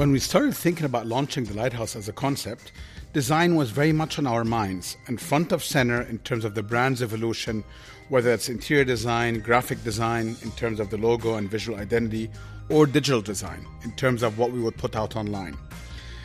[0.00, 2.72] When we started thinking about launching the lighthouse as a concept,
[3.12, 6.62] design was very much on our minds and front of center in terms of the
[6.62, 7.62] brand's evolution,
[8.08, 12.30] whether it's interior design, graphic design in terms of the logo and visual identity,
[12.70, 15.54] or digital design in terms of what we would put out online.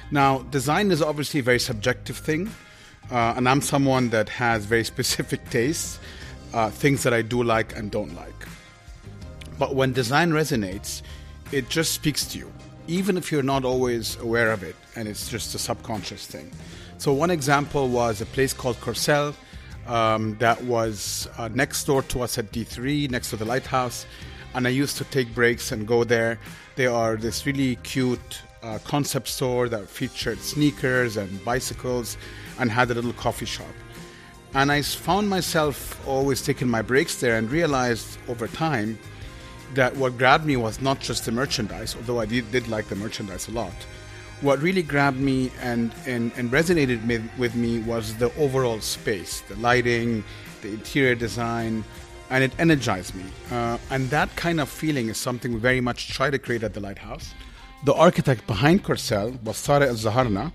[0.10, 2.50] Now, design is obviously a very subjective thing,
[3.12, 6.00] uh, and I'm someone that has very specific tastes,
[6.54, 8.48] uh, things that I do like and don't like.
[9.60, 11.02] But when design resonates,
[11.52, 12.55] it just speaks to you
[12.88, 16.52] even if you're not always aware of it and it's just a subconscious thing.
[16.98, 19.36] So, one example was a place called Corcel
[19.88, 24.06] um, that was uh, next door to us at D3, next to the lighthouse.
[24.54, 26.40] And I used to take breaks and go there.
[26.76, 32.18] They are this really cute uh, concept store that featured sneakers and bicycles
[32.60, 33.68] and had a little coffee shop.
[34.54, 38.98] And I found myself always taking my breaks there and realized over time
[39.76, 42.96] that what grabbed me was not just the merchandise, although I did, did like the
[42.96, 43.74] merchandise a lot.
[44.42, 47.06] What really grabbed me and, and, and resonated
[47.38, 50.24] with, me was the overall space, the lighting,
[50.62, 51.84] the interior design,
[52.30, 53.26] and it energized me.
[53.52, 56.74] Uh, and that kind of feeling is something we very much try to create at
[56.74, 57.34] the Lighthouse.
[57.86, 60.52] The architect behind Corcel was Tarik Al-Zaharna,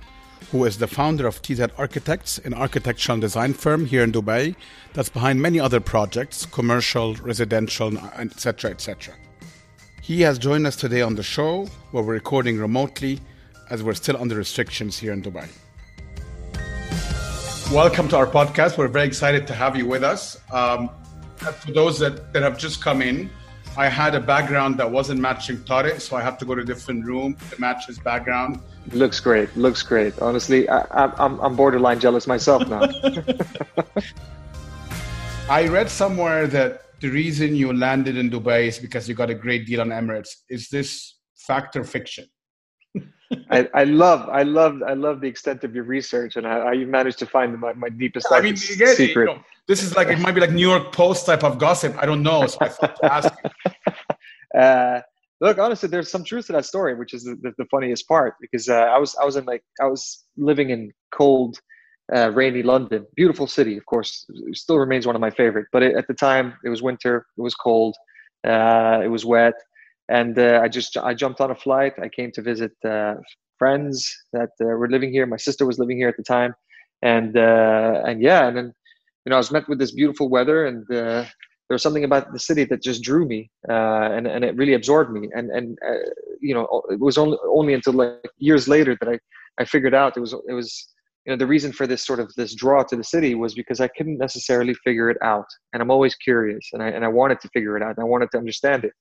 [0.51, 4.57] who is the founder of T.ZED Architects, an architectural design firm here in Dubai
[4.95, 9.15] that's behind many other projects, commercial, residential, etc., etc.
[10.03, 13.21] He has joined us today on the show where we're recording remotely
[13.71, 15.49] as we're still under restrictions here in Dubai.
[17.73, 18.77] Welcome to our podcast.
[18.77, 20.41] We're very excited to have you with us.
[20.51, 20.91] Um,
[21.37, 23.31] for those that, that have just come in,
[23.77, 26.65] I had a background that wasn't matching Tarik, so I had to go to a
[26.65, 28.61] different room to match his background.
[28.93, 29.55] Looks great.
[29.57, 30.19] Looks great.
[30.21, 32.83] Honestly, I, I'm, I'm borderline jealous myself now.
[35.49, 39.35] I read somewhere that the reason you landed in Dubai is because you got a
[39.35, 40.31] great deal on Emirates.
[40.49, 42.27] Is this fact or fiction?
[43.51, 46.87] I, I, love, I love, I love the extent of your research and I you
[46.87, 49.29] managed to find my, my deepest I mean, again, secret.
[49.29, 51.97] You know, this is like it might be like New York Post type of gossip.
[51.97, 53.33] I don't know, so I thought to ask.
[54.53, 55.01] Uh,
[55.41, 58.35] look, honestly, there's some truth to that story, which is the, the, the funniest part
[58.41, 61.59] because uh, I was I was in like I was living in cold,
[62.15, 65.67] uh, rainy London, beautiful city, of course, it still remains one of my favorite.
[65.73, 67.97] But it, at the time, it was winter, it was cold,
[68.47, 69.55] uh, it was wet,
[70.09, 71.95] and uh, I just I jumped on a flight.
[72.01, 73.15] I came to visit uh,
[73.59, 75.27] friends that uh, were living here.
[75.27, 76.55] My sister was living here at the time,
[77.03, 78.75] and and yeah, and then
[79.25, 80.85] you know I was met with this beautiful weather and
[81.71, 84.75] there was something about the city that just drew me uh, and, and it really
[84.75, 85.29] absorbed me.
[85.33, 86.03] And and uh,
[86.41, 89.21] you know it was only only until like years later that I,
[89.61, 90.89] I figured out it was it was
[91.25, 93.81] you know the reason for this sort of this draw to the city was because
[93.81, 95.47] I couldn't necessarily figure it out.
[95.73, 98.09] And I'm always curious and I and I wanted to figure it out and I
[98.15, 98.93] wanted to understand it.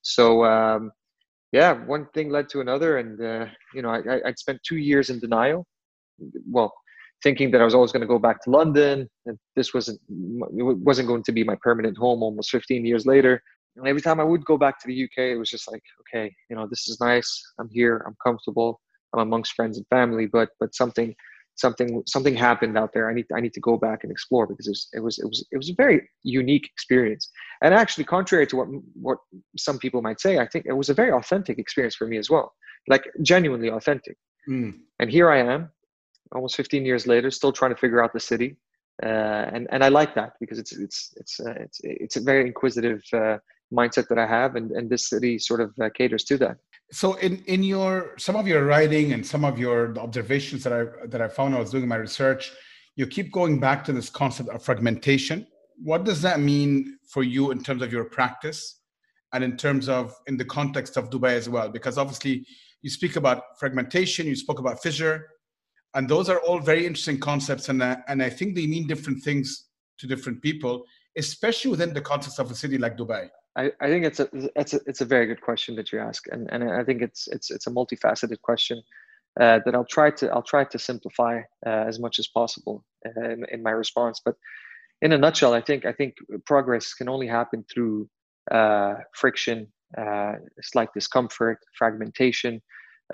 [0.00, 0.92] So um,
[1.52, 3.44] yeah one thing led to another and uh,
[3.74, 5.66] you know I, I'd spent two years in denial.
[6.50, 6.72] Well
[7.22, 9.08] thinking that I was always going to go back to London.
[9.26, 12.22] And this wasn't it wasn't going to be my permanent home.
[12.22, 13.42] Almost 15 years later,
[13.76, 16.34] and every time I would go back to the UK, it was just like, okay,
[16.48, 17.42] you know, this is nice.
[17.58, 18.04] I'm here.
[18.06, 18.80] I'm comfortable.
[19.14, 20.26] I'm amongst friends and family.
[20.26, 21.14] But but something
[21.56, 23.10] something something happened out there.
[23.10, 25.26] I need I need to go back and explore because it was it was it
[25.26, 27.30] was it was a very unique experience.
[27.62, 29.18] And actually, contrary to what what
[29.58, 32.30] some people might say, I think it was a very authentic experience for me as
[32.30, 32.52] well.
[32.88, 34.16] Like genuinely authentic.
[34.48, 34.74] Mm.
[35.00, 35.70] And here I am
[36.32, 38.56] almost 15 years later, still trying to figure out the city.
[39.02, 42.46] Uh, and and I like that because it's it's it's uh, it's it's a very
[42.46, 43.36] inquisitive uh,
[43.70, 46.56] mindset that I have, and and this city sort of uh, caters to that.
[46.92, 51.06] So in in your some of your writing and some of your observations that I
[51.08, 52.52] that I found I was doing my research,
[52.94, 55.46] you keep going back to this concept of fragmentation.
[55.82, 58.80] What does that mean for you in terms of your practice,
[59.34, 61.68] and in terms of in the context of Dubai as well?
[61.68, 62.46] Because obviously
[62.80, 65.26] you speak about fragmentation, you spoke about fissure,
[65.96, 69.22] and those are all very interesting concepts and, uh, and i think they mean different
[69.22, 69.66] things
[69.98, 70.84] to different people
[71.16, 74.74] especially within the context of a city like dubai I, I think it's a it's
[74.74, 77.50] a it's a very good question that you ask, and and I think it's it's
[77.50, 78.82] it's a multifaceted question
[79.40, 83.30] uh, that I'll try to I'll try to simplify uh, as much as possible uh,
[83.30, 84.20] in, in my response.
[84.22, 84.36] But
[85.00, 88.08] in a nutshell, I think I think progress can only happen through
[88.50, 92.60] uh, friction, uh, slight discomfort, fragmentation,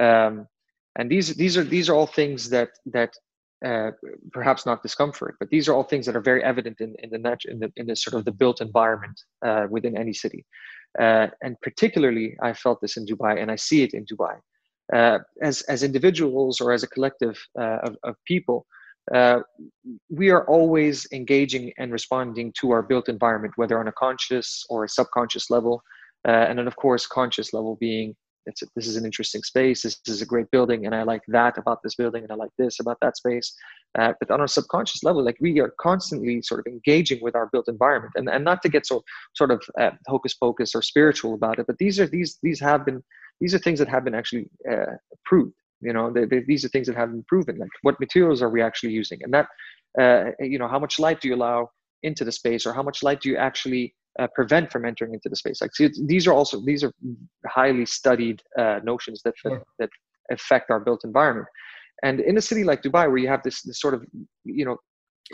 [0.00, 0.48] um,
[0.96, 3.12] and these these are these are all things that that
[3.64, 3.92] uh,
[4.32, 7.18] perhaps not discomfort, but these are all things that are very evident in, in the
[7.18, 10.44] nat- in the in the sort of the built environment uh, within any city,
[11.00, 14.36] uh, and particularly I felt this in Dubai, and I see it in Dubai,
[14.92, 18.66] uh, as as individuals or as a collective uh, of, of people.
[19.12, 19.40] Uh,
[20.10, 24.84] we are always engaging and responding to our built environment, whether on a conscious or
[24.84, 25.82] a subconscious level,
[26.24, 28.14] and then of course conscious level being
[28.46, 29.82] it's a, this is an interesting space.
[29.82, 32.50] This, is a great building, and I like that about this building, and I like
[32.58, 33.54] this about that space.
[33.98, 37.48] Uh, but on a subconscious level, like we are constantly sort of engaging with our
[37.52, 39.02] built environment, and, and not to get so
[39.36, 42.84] sort of uh, hocus pocus or spiritual about it, but these are these these have
[42.84, 43.02] been
[43.40, 45.54] these are things that have been actually uh, proved.
[45.80, 47.58] You know, they, they, these are things that have been proven.
[47.58, 49.46] Like what materials are we actually using, and that
[50.00, 51.70] uh, you know, how much light do you allow
[52.02, 55.28] into the space, or how much light do you actually uh, prevent from entering into
[55.28, 55.60] the space.
[55.60, 56.92] Like see, these are also these are
[57.46, 59.90] highly studied uh, notions that, that, that
[60.30, 61.48] affect our built environment.
[62.02, 64.04] And in a city like Dubai, where you have this this sort of
[64.44, 64.76] you know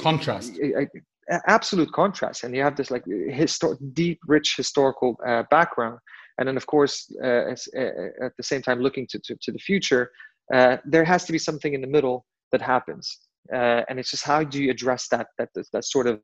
[0.00, 5.44] contrast, a, a, absolute contrast, and you have this like histor- deep, rich historical uh,
[5.50, 5.98] background,
[6.38, 9.50] and then of course uh, as, uh, at the same time looking to to, to
[9.50, 10.10] the future,
[10.54, 13.18] uh, there has to be something in the middle that happens,
[13.50, 16.20] and it's just how do you address that that that sort of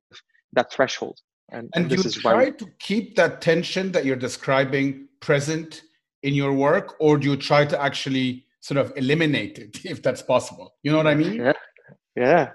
[0.53, 1.19] that threshold
[1.51, 2.51] and, and, and you try why...
[2.51, 5.83] to keep that tension that you're describing present
[6.23, 10.23] in your work, or do you try to actually sort of eliminate it if that's
[10.23, 10.75] possible?
[10.83, 11.35] You know what I mean?
[11.35, 11.53] Yeah,
[12.17, 12.51] yeah.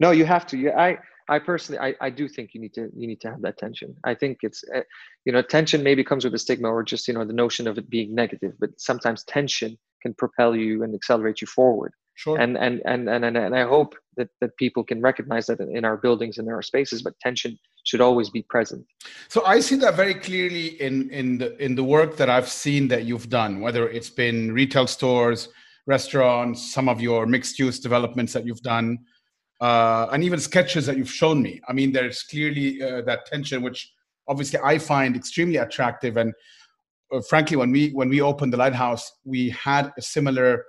[0.00, 0.58] No, you have to.
[0.58, 0.98] Yeah, I,
[1.28, 3.96] I personally, I, I do think you need to, you need to have that tension.
[4.04, 4.82] I think it's, uh,
[5.24, 7.78] you know, tension maybe comes with a stigma or just, you know, the notion of
[7.78, 8.52] it being negative.
[8.58, 11.92] But sometimes tension can propel you and accelerate you forward.
[12.16, 12.38] Sure.
[12.38, 15.96] And and and and and I hope that that people can recognize that in our
[15.96, 18.84] buildings and in our spaces, but tension should always be present.
[19.28, 22.88] So I see that very clearly in in the in the work that I've seen
[22.88, 25.48] that you've done, whether it's been retail stores,
[25.86, 28.98] restaurants, some of your mixed use developments that you've done,
[29.60, 31.60] uh, and even sketches that you've shown me.
[31.68, 33.92] I mean, there's clearly uh, that tension, which
[34.26, 36.16] obviously I find extremely attractive.
[36.16, 36.32] And
[37.12, 40.64] uh, frankly, when we when we opened the lighthouse, we had a similar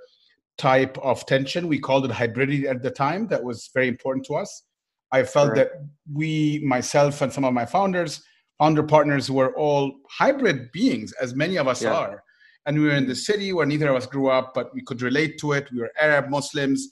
[0.57, 1.67] type of tension.
[1.67, 3.27] We called it hybridity at the time.
[3.27, 4.63] That was very important to us.
[5.11, 5.71] I felt that
[6.11, 8.23] we, myself, and some of my founders,
[8.57, 11.93] founder partners, were all hybrid beings, as many of us yeah.
[11.93, 12.23] are.
[12.65, 15.01] And we were in the city where neither of us grew up, but we could
[15.01, 15.69] relate to it.
[15.71, 16.89] We were Arab Muslims,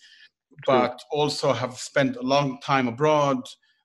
[0.67, 0.97] but True.
[1.11, 3.39] also have spent a long time abroad,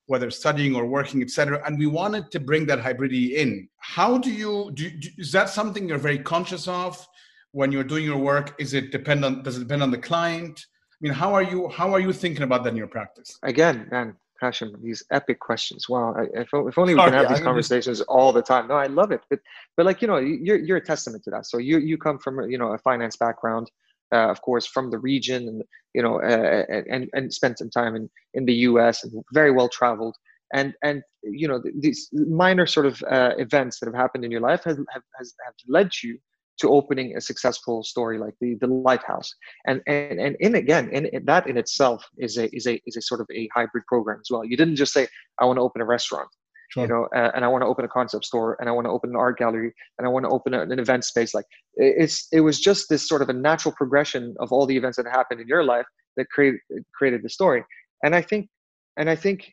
[0.06, 1.62] whether studying or working, etc.
[1.66, 3.68] And we wanted to bring that hybridity in.
[3.78, 5.08] How do you do, do?
[5.16, 7.06] Is that something you're very conscious of?
[7.52, 8.54] when you're doing your work?
[8.58, 10.66] Is it depend on does it depend on the client?
[11.00, 13.38] I mean, how are you how are you thinking about that in your practice?
[13.44, 15.88] Again, man, Hashim, these epic questions.
[15.88, 18.66] Wow, I, if, if only we Sorry, can have these I conversations all the time.
[18.68, 19.20] No, I love it.
[19.30, 19.38] But
[19.76, 21.46] but like you know, you're you're a testament to that.
[21.46, 23.70] So you you come from you know a finance background,
[24.12, 25.62] uh, of course, from the region, and
[25.94, 29.04] you know, uh, and and spent some time in in the U.S.
[29.04, 30.16] and very well traveled.
[30.52, 34.40] And and you know these minor sort of uh, events that have happened in your
[34.40, 36.18] life have have, has, have led you
[36.58, 39.34] to opening a successful story like the the lighthouse.
[39.66, 42.96] And and and in again in, in, that in itself is a is a is
[42.96, 44.44] a sort of a hybrid program as well.
[44.44, 45.06] You didn't just say
[45.40, 46.28] i want to open a restaurant
[46.70, 46.82] sure.
[46.82, 48.90] you know uh, and i want to open a concept store and i want to
[48.90, 51.34] open an art gallery and i want to open an event space.
[51.34, 54.96] Like it's it was just this sort of a natural progression of all the events
[54.96, 56.60] that happened in your life that created
[56.94, 57.64] created the story.
[58.02, 58.48] And i think
[58.96, 59.52] and i think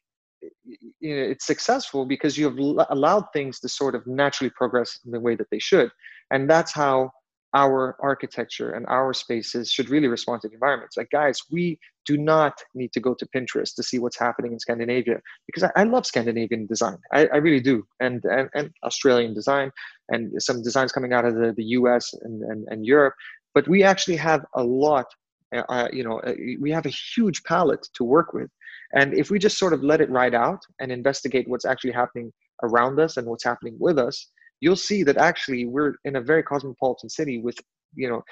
[1.00, 5.12] you know, it's successful because you have allowed things to sort of naturally progress in
[5.12, 5.92] the way that they should
[6.32, 7.12] and that's how
[7.56, 10.98] our architecture and our spaces should really respond to the environments.
[10.98, 14.60] Like, guys, we do not need to go to Pinterest to see what's happening in
[14.60, 16.98] Scandinavia because I, I love Scandinavian design.
[17.14, 17.88] I, I, really do.
[18.02, 19.72] And, and, and Australian design
[20.10, 23.14] and some designs coming out of the, the US and, and, and Europe.
[23.54, 25.06] But we actually have a lot,
[25.54, 28.50] uh, uh you know, uh, we have a huge palette to work with.
[28.94, 32.32] And if we just sort of let it ride out and investigate what's actually happening
[32.64, 34.30] around us and what's happening with us,
[34.62, 37.58] you'll see that actually we're in a very cosmopolitan city with
[37.96, 38.24] you know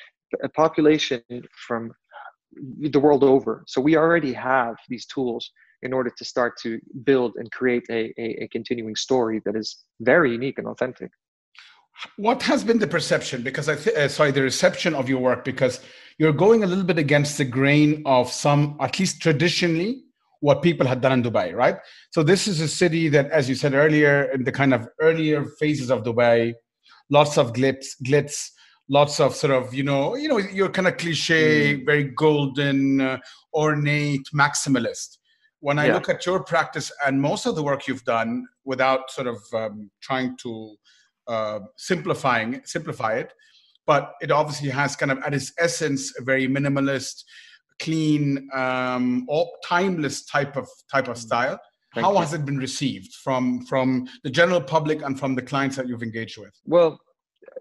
[0.44, 1.22] a population
[1.68, 1.92] from
[2.80, 5.52] the world over so we already have these tools
[5.82, 9.84] in order to start to build and create a, a, a continuing story that is
[10.02, 11.12] very unique and authentic
[12.18, 15.46] what has been the perception because i th- uh, sorry the reception of your work
[15.46, 15.80] because
[16.18, 20.04] you're going a little bit against the grain of some at least traditionally
[20.44, 21.78] what people had done in Dubai, right?
[22.12, 25.46] So this is a city that, as you said earlier, in the kind of earlier
[25.58, 26.54] phases of Dubai,
[27.10, 28.50] lots of glitz, glitz,
[28.90, 31.86] lots of sort of you know, you know, you're kind of cliche, mm.
[31.86, 33.18] very golden, uh,
[33.54, 35.18] ornate, maximalist.
[35.62, 35.94] When I yeah.
[35.94, 39.90] look at your practice and most of the work you've done, without sort of um,
[40.02, 40.76] trying to
[41.28, 43.34] uh, simplifying simplify it,
[43.86, 47.24] but it obviously has kind of at its essence a very minimalist
[47.80, 51.22] clean, um, or timeless type of type of mm.
[51.22, 51.60] style.
[51.94, 52.20] Thank How you.
[52.20, 56.04] has it been received from from the general public and from the clients that you've
[56.04, 56.54] engaged with?
[56.66, 57.00] Well,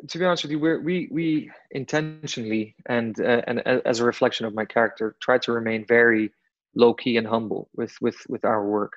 [0.08, 4.46] to be honest with you, we we we intentionally and uh, and as a reflection
[4.46, 6.32] of my character, try to remain very
[6.74, 8.92] low key and humble with with with our work.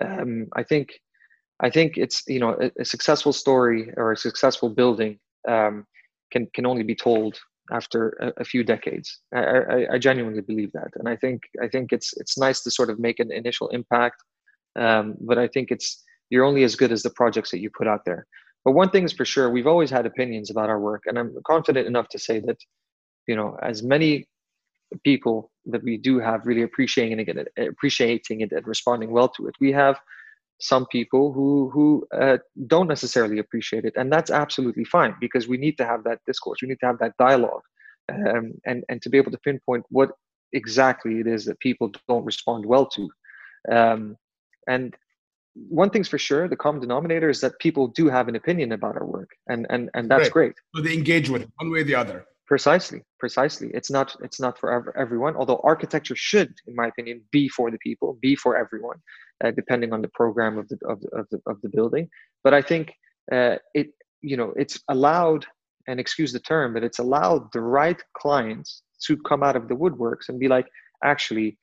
[0.00, 1.00] Um, I think
[1.60, 5.18] I think it's you know a, a, successful story or a successful building
[5.48, 5.86] um,
[6.32, 7.38] can can only be told
[7.72, 9.20] after a, a few decades.
[9.34, 12.70] I, I, I, genuinely believe that, and I think I think it's it's nice to
[12.70, 14.22] sort of make an initial impact,
[14.76, 17.86] um, but I think it's you're only as good as the projects that you put
[17.86, 18.26] out there.
[18.64, 21.34] But one thing is for sure, we've always had opinions about our work, and I'm
[21.46, 22.56] confident enough to say that,
[23.26, 24.26] you know, as many
[25.04, 29.54] people that we do have really appreciating it, appreciating it and responding well to it,
[29.60, 29.98] we have
[30.60, 35.56] some people who who uh, don't necessarily appreciate it, and that's absolutely fine because we
[35.56, 37.62] need to have that discourse, we need to have that dialogue,
[38.12, 40.10] um, and and to be able to pinpoint what
[40.52, 43.08] exactly it is that people don't respond well to,
[43.70, 44.16] um,
[44.68, 44.96] and
[45.68, 48.96] one thing's for sure the common denominator is that people do have an opinion about
[48.96, 50.56] our work and and and that's great, great.
[50.74, 52.24] so they engage with it one way or the other.
[52.46, 53.70] Precisely precisely.
[53.72, 57.78] It's not it's not for everyone although architecture should in my opinion be for the
[57.78, 58.98] people be for everyone
[59.42, 62.08] uh, depending on the program of the, of the of the of the building
[62.42, 62.92] but i think
[63.32, 63.88] uh, it
[64.20, 65.46] you know it's allowed
[65.86, 69.74] and excuse the term but it's allowed the right clients to come out of the
[69.74, 70.66] woodworks and be like
[71.02, 71.58] actually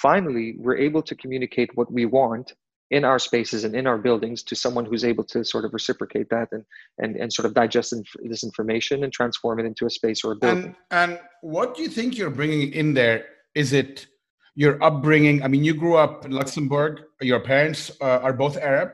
[0.00, 2.52] finally we're able to communicate what we want
[2.90, 6.28] in our spaces and in our buildings to someone who's able to sort of reciprocate
[6.30, 6.64] that and
[6.98, 10.32] and, and sort of digest inf- this information and transform it into a space or
[10.32, 10.76] a building.
[10.90, 13.26] And, and what do you think you're bringing in there?
[13.54, 14.06] Is it
[14.54, 15.42] your upbringing?
[15.42, 17.02] I mean, you grew up in Luxembourg.
[17.20, 18.92] Your parents uh, are both Arab.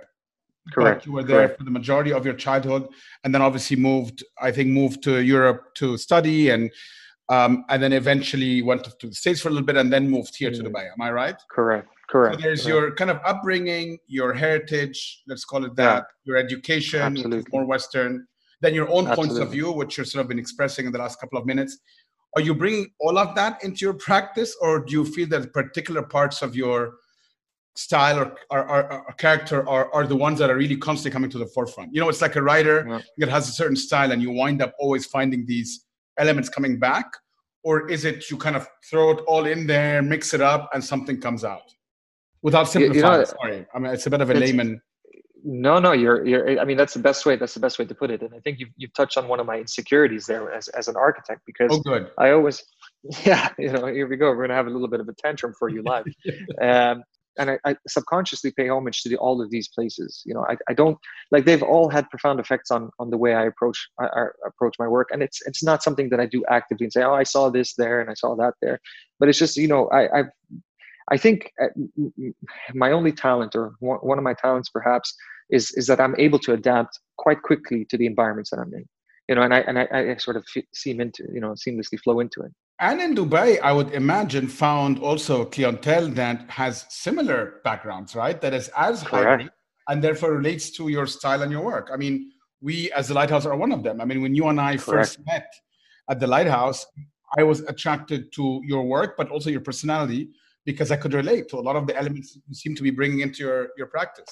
[0.73, 1.07] Correct.
[1.07, 1.59] You were there Correct.
[1.59, 2.89] for the majority of your childhood,
[3.23, 4.25] and then obviously moved.
[4.41, 6.71] I think moved to Europe to study, and
[7.29, 10.35] um, and then eventually went to the States for a little bit, and then moved
[10.37, 10.57] here mm.
[10.57, 10.91] to Dubai.
[10.93, 11.37] Am I right?
[11.51, 11.89] Correct.
[12.09, 12.37] Correct.
[12.37, 12.69] So there's Correct.
[12.69, 16.05] your kind of upbringing, your heritage, let's call it that, yeah.
[16.25, 18.27] your education, more Western,
[18.61, 19.17] then your own Absolutely.
[19.17, 21.79] points of view, which you've sort of been expressing in the last couple of minutes.
[22.37, 26.03] Are you bringing all of that into your practice, or do you feel that particular
[26.03, 26.95] parts of your
[27.75, 31.31] style or, or, or, or character are, are the ones that are really constantly coming
[31.31, 31.95] to the forefront?
[31.95, 33.01] You know, it's like a writer yeah.
[33.19, 35.87] that has a certain style, and you wind up always finding these
[36.19, 37.07] elements coming back,
[37.65, 40.85] or is it you kind of throw it all in there, mix it up, and
[40.85, 41.73] something comes out?
[42.47, 42.97] without simplifying.
[42.97, 44.81] You know, sorry, I mean it's a bit of a layman.
[45.49, 46.59] No, no, you're, you're.
[46.59, 47.37] I mean, that's the best way.
[47.37, 48.21] That's the best way to put it.
[48.21, 50.97] And I think you've you've touched on one of my insecurities there as as an
[50.97, 52.11] architect because oh, good.
[52.19, 52.65] I always,
[53.25, 54.31] yeah, you know, here we go.
[54.31, 56.05] We're gonna have a little bit of a tantrum for you live.
[56.61, 57.05] um,
[57.39, 60.23] and I, I, subconsciously pay homage to the, all of these places.
[60.25, 60.99] You know, I, I don't
[61.31, 64.75] like they've all had profound effects on on the way I approach I, I, approach
[64.81, 67.23] my work, and it's it's not something that I do actively and say, oh, I
[67.23, 68.81] saw this there and I saw that there,
[69.21, 70.31] but it's just you know I, I've
[71.09, 71.69] I think uh,
[72.75, 75.15] my only talent, or one of my talents perhaps,
[75.51, 78.85] is is that I'm able to adapt quite quickly to the environments that I'm in.
[79.29, 82.21] You know, and I and I, I sort of seem into you know seamlessly flow
[82.21, 82.53] into it.
[82.79, 88.39] And in Dubai, I would imagine found also clientele that has similar backgrounds, right?
[88.41, 89.49] That is as high
[89.89, 91.91] and therefore relates to your style and your work.
[91.93, 94.01] I mean, we as the Lighthouse are one of them.
[94.01, 94.85] I mean, when you and I Correct.
[94.85, 95.49] first met
[96.11, 96.85] at the Lighthouse,
[97.39, 100.29] I was attracted to your work, but also your personality
[100.65, 103.21] because I could relate to a lot of the elements you seem to be bringing
[103.21, 104.29] into your, your practice.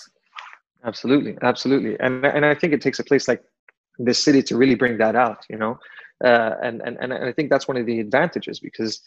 [0.84, 3.42] Absolutely, absolutely, and and I think it takes a place like
[3.98, 5.78] this city to really bring that out, you know,
[6.22, 9.00] uh, and and and I think that's one of the advantages because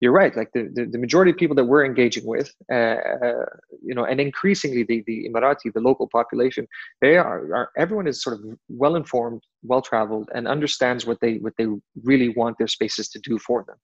[0.00, 3.44] you're right, like the, the, the majority of people that we're engaging with, uh, uh,
[3.82, 6.68] you know, and increasingly the the Emirati, the local population,
[7.00, 11.34] they are, are everyone is sort of well informed, well traveled, and understands what they
[11.38, 11.66] what they
[12.04, 13.76] really want their spaces to do for them.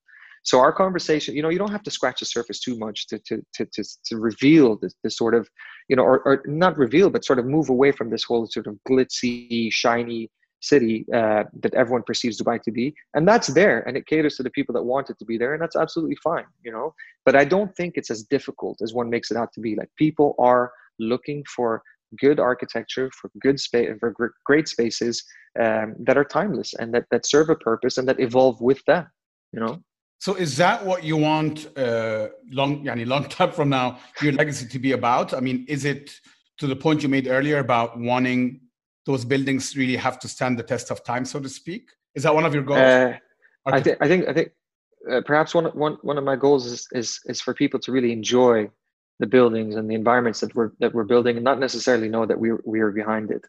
[0.43, 3.19] So our conversation, you know, you don't have to scratch the surface too much to
[3.19, 5.49] to to to, to reveal this, this sort of,
[5.89, 8.67] you know, or, or not reveal, but sort of move away from this whole sort
[8.67, 10.31] of glitzy, shiny
[10.63, 14.43] city uh, that everyone perceives Dubai to be, and that's there, and it caters to
[14.43, 16.95] the people that want it to be there, and that's absolutely fine, you know.
[17.25, 19.75] But I don't think it's as difficult as one makes it out to be.
[19.75, 21.83] Like people are looking for
[22.19, 25.25] good architecture, for good space, for great spaces
[25.61, 29.07] um, that are timeless and that that serve a purpose and that evolve with them,
[29.53, 29.83] you know.
[30.21, 34.67] So is that what you want uh, long, yani long time from now, your legacy
[34.69, 35.33] to be about?
[35.33, 36.12] I mean, is it
[36.59, 38.61] to the point you made earlier about wanting
[39.07, 41.89] those buildings really have to stand the test of time, so to speak?
[42.15, 42.81] Is that one of your goals?
[42.81, 43.17] Uh,
[43.65, 44.50] I, th- I think I think
[45.11, 48.12] uh, perhaps one, one, one of my goals is, is is for people to really
[48.12, 48.71] enjoy
[49.21, 52.39] the buildings and the environments that we're that we're building, and not necessarily know that
[52.39, 53.47] we we are behind it.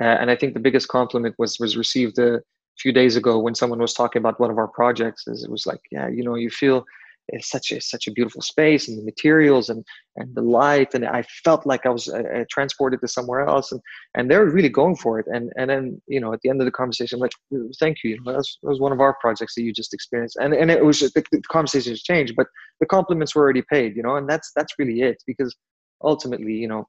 [0.00, 2.38] Uh, and I think the biggest compliment was was received uh,
[2.78, 5.66] few days ago when someone was talking about one of our projects is it was
[5.66, 6.84] like yeah you know you feel
[7.28, 9.84] it's such a such a beautiful space and the materials and
[10.16, 13.72] and the light and I felt like I was uh, uh transported to somewhere else
[13.72, 13.80] and
[14.14, 15.26] and they're really going for it.
[15.28, 17.32] And and then you know at the end of the conversation I'm like
[17.80, 19.94] thank you, you know, that, was, that was one of our projects that you just
[19.94, 20.36] experienced.
[20.36, 22.46] And and it was the, the conversation has changed but
[22.80, 25.54] the compliments were already paid you know and that's that's really it because
[26.02, 26.86] ultimately you know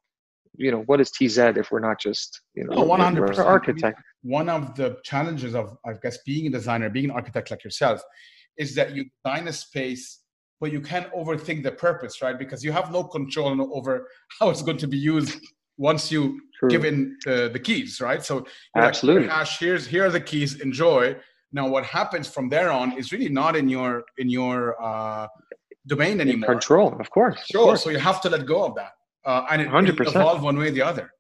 [0.58, 4.00] you know what is T.ZED if we're not just you know hundred percent architect.
[4.24, 8.02] One of the challenges of I guess being a designer, being an architect like yourself,
[8.58, 10.22] is that you design a space,
[10.60, 12.38] but you can't overthink the purpose, right?
[12.38, 14.08] Because you have no control over
[14.40, 15.40] how it's going to be used
[15.78, 16.70] once you True.
[16.70, 18.24] give in the, the keys, right?
[18.24, 18.46] So
[18.76, 20.62] absolutely, like, Ash, here's here are the keys.
[20.62, 21.16] Enjoy.
[21.52, 25.28] Now, what happens from there on is really not in your in your uh,
[25.88, 26.52] domain anymore.
[26.52, 27.40] In control, of course.
[27.50, 27.62] Sure.
[27.62, 27.84] Of course.
[27.84, 28.94] So you have to let go of that,
[29.26, 29.98] uh, and it 100%.
[29.98, 31.12] will evolve one way or the other.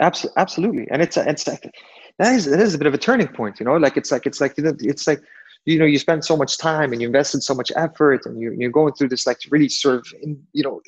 [0.00, 1.70] Absolutely, absolutely, and it's it's like
[2.18, 3.76] that is that is a bit of a turning point, you know.
[3.76, 5.20] Like it's like it's like it's like
[5.66, 8.54] you know you spend so much time and you invested so much effort and you,
[8.58, 10.80] you're going through this like really sort of in, you know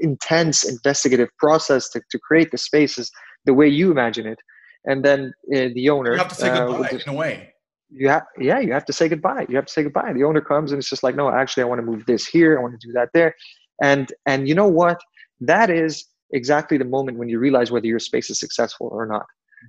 [0.00, 3.12] intense investigative process to, to create the spaces
[3.44, 4.38] the way you imagine it.
[4.86, 7.52] And then uh, the owner you have to say uh, goodbye just, in a way.
[7.90, 9.46] You have yeah you have to say goodbye.
[9.48, 10.12] You have to say goodbye.
[10.12, 12.58] The owner comes and it's just like no actually i want to move this here.
[12.58, 13.34] I want to do that there.
[13.82, 15.00] And and you know what
[15.46, 19.26] that is exactly the moment when you realize whether your space is successful or not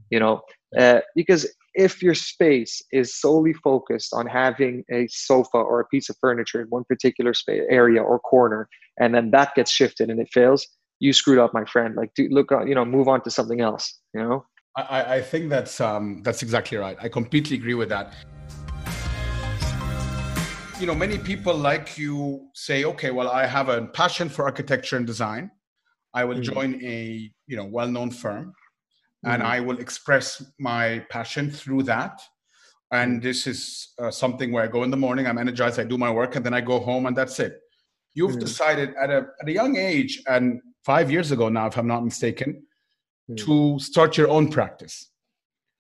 [0.09, 0.41] you know?
[0.77, 6.09] Uh, because if your space is solely focused on having a sofa or a piece
[6.09, 8.67] of furniture in one particular space area or corner
[8.99, 10.67] and then that gets shifted and it fails
[10.99, 11.95] you screwed up my friend.
[11.95, 14.45] Like look you know move on to something else you know?
[14.77, 16.97] I, I think that's um, that's exactly right.
[17.01, 18.13] I completely agree with that.
[20.79, 24.97] You know many people like you say okay well i have a passion for architecture
[24.97, 25.49] and design
[26.15, 26.53] i will mm-hmm.
[26.53, 29.31] join a you know well-known firm mm-hmm.
[29.31, 32.19] and i will express my passion through that
[32.91, 33.27] and mm-hmm.
[33.27, 36.11] this is uh, something where i go in the morning i'm energized i do my
[36.11, 37.59] work and then i go home and that's it
[38.13, 38.39] you've mm-hmm.
[38.39, 42.03] decided at a, at a young age and five years ago now if i'm not
[42.03, 42.63] mistaken
[43.29, 43.35] mm-hmm.
[43.35, 45.11] to start your own practice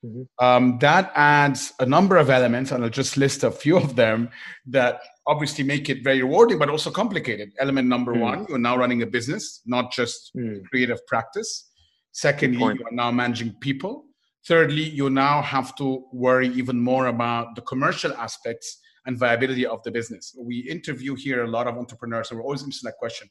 [0.05, 0.45] mm-hmm.
[0.45, 4.29] um, that adds a number of elements and i'll just list a few of them
[4.65, 8.19] that obviously make it very rewarding but also complicated element number mm.
[8.19, 10.63] one you're now running a business not just mm.
[10.69, 11.71] creative practice
[12.11, 14.05] secondly you are now managing people
[14.47, 19.81] thirdly you now have to worry even more about the commercial aspects and viability of
[19.83, 20.35] the business.
[20.37, 23.29] We interview here a lot of entrepreneurs, and we're always interested in that question.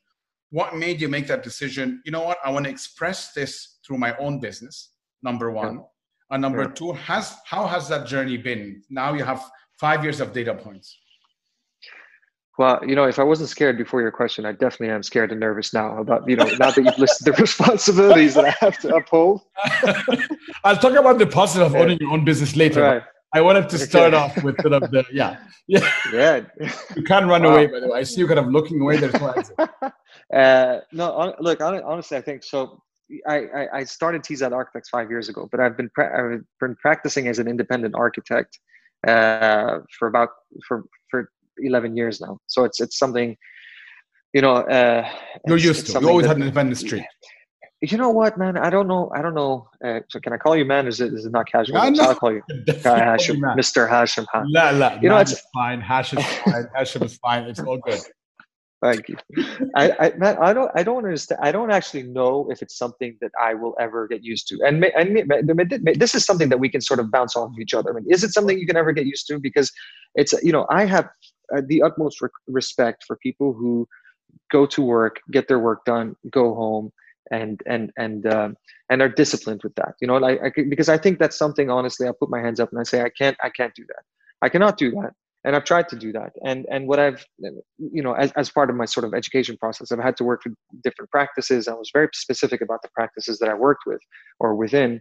[0.51, 2.01] What made you make that decision?
[2.05, 2.39] You know what?
[2.45, 4.91] I want to express this through my own business.
[5.23, 5.83] Number one, yeah.
[6.31, 6.75] and number yeah.
[6.75, 8.83] two, has how has that journey been?
[8.91, 9.43] Now you have
[9.81, 10.97] five years of data points.
[12.57, 15.41] Well, you know, if I wasn't scared before your question, I definitely am scared and
[15.41, 18.95] nervous now about, you know, now that you've listed the responsibilities that I have to
[18.95, 19.41] uphold.
[20.65, 22.83] I'll talk about the positive of owning your own business later.
[22.83, 23.03] Right.
[23.35, 26.41] I wanted to start off with sort of the yeah yeah yeah.
[26.95, 27.51] you can't run wow.
[27.51, 27.99] away by the way.
[27.99, 28.99] I see you kind of looking away.
[28.99, 29.57] There's no exit.
[30.33, 31.61] Uh, no, look.
[31.61, 32.81] Honestly, I think so.
[33.29, 37.27] I, I started T.ZED Architects five years ago, but I've been pra- I've been practicing
[37.29, 38.59] as an independent architect
[39.07, 40.31] uh, for about
[40.67, 42.39] for for eleven years now.
[42.47, 43.37] So it's it's something,
[44.33, 44.57] you know.
[44.57, 45.09] Uh,
[45.47, 46.01] You're used to.
[46.01, 47.05] You always that, had an independent street
[47.93, 48.57] you know what, man?
[48.57, 49.11] I don't know.
[49.15, 49.69] I don't know.
[49.85, 50.87] Uh, so can I call you man?
[50.87, 51.77] Is it is it not casual?
[51.77, 52.03] No, no.
[52.05, 53.89] I'll call you Hashim, Mr.
[53.89, 54.27] Hashim.
[54.33, 54.45] Huh?
[54.49, 55.81] La, la, you know, it's fine.
[55.81, 56.67] Hashim is fine.
[56.77, 57.45] Hashim is fine.
[57.45, 58.01] It's all good.
[58.83, 59.17] Thank you.
[59.75, 61.41] I, I, man, I don't, I don't understand.
[61.43, 64.59] I don't actually know if it's something that I will ever get used to.
[64.63, 67.91] And, and this is something that we can sort of bounce off of each other.
[67.91, 69.39] I mean, is it something you can ever get used to?
[69.39, 69.73] Because
[70.17, 71.09] it's, you know, I have
[71.57, 73.89] uh, the utmost re- respect for people who
[74.51, 76.93] go to work, get their work done, go home,
[77.31, 78.57] and and and um,
[78.91, 82.13] and are disciplined with that you know I, because i think that's something honestly i
[82.19, 84.03] put my hands up and i say i can't i can't do that.
[84.43, 85.13] I cannot do that.
[85.45, 86.33] And i've tried to do that.
[86.45, 89.91] And and what i've you know as, as part of my sort of education process
[89.91, 91.69] i've had to work with different practices.
[91.69, 94.01] I was very specific about the practices that i worked with
[94.41, 95.01] or within.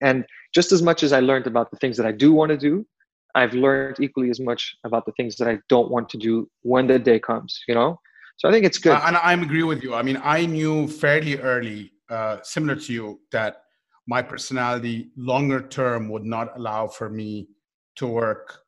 [0.00, 2.58] And just as much as i learned about the things that i do want to
[2.58, 2.86] do
[3.34, 6.86] i've learned equally as much about the things that i don't want to do when
[6.86, 7.98] the day comes you know
[8.36, 8.98] so I think it's good.
[9.04, 9.94] And I agree with you.
[9.94, 13.62] I mean, I knew fairly early, uh, similar to you, that
[14.08, 17.48] my personality longer term would not allow for me
[17.96, 18.61] to work.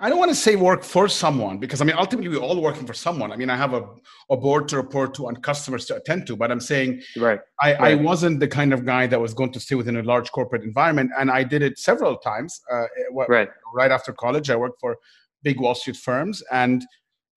[0.00, 2.86] I don't want to say work for someone because I mean ultimately we're all working
[2.86, 3.32] for someone.
[3.32, 3.84] I mean I have a,
[4.30, 7.40] a board to report to and customers to attend to, but I'm saying right.
[7.60, 7.80] I, right.
[7.80, 10.62] I wasn't the kind of guy that was going to stay within a large corporate
[10.62, 12.60] environment, and I did it several times.
[12.70, 12.84] Uh,
[13.28, 13.48] right.
[13.74, 14.96] Right after college, I worked for
[15.42, 16.84] big Wall Street firms, and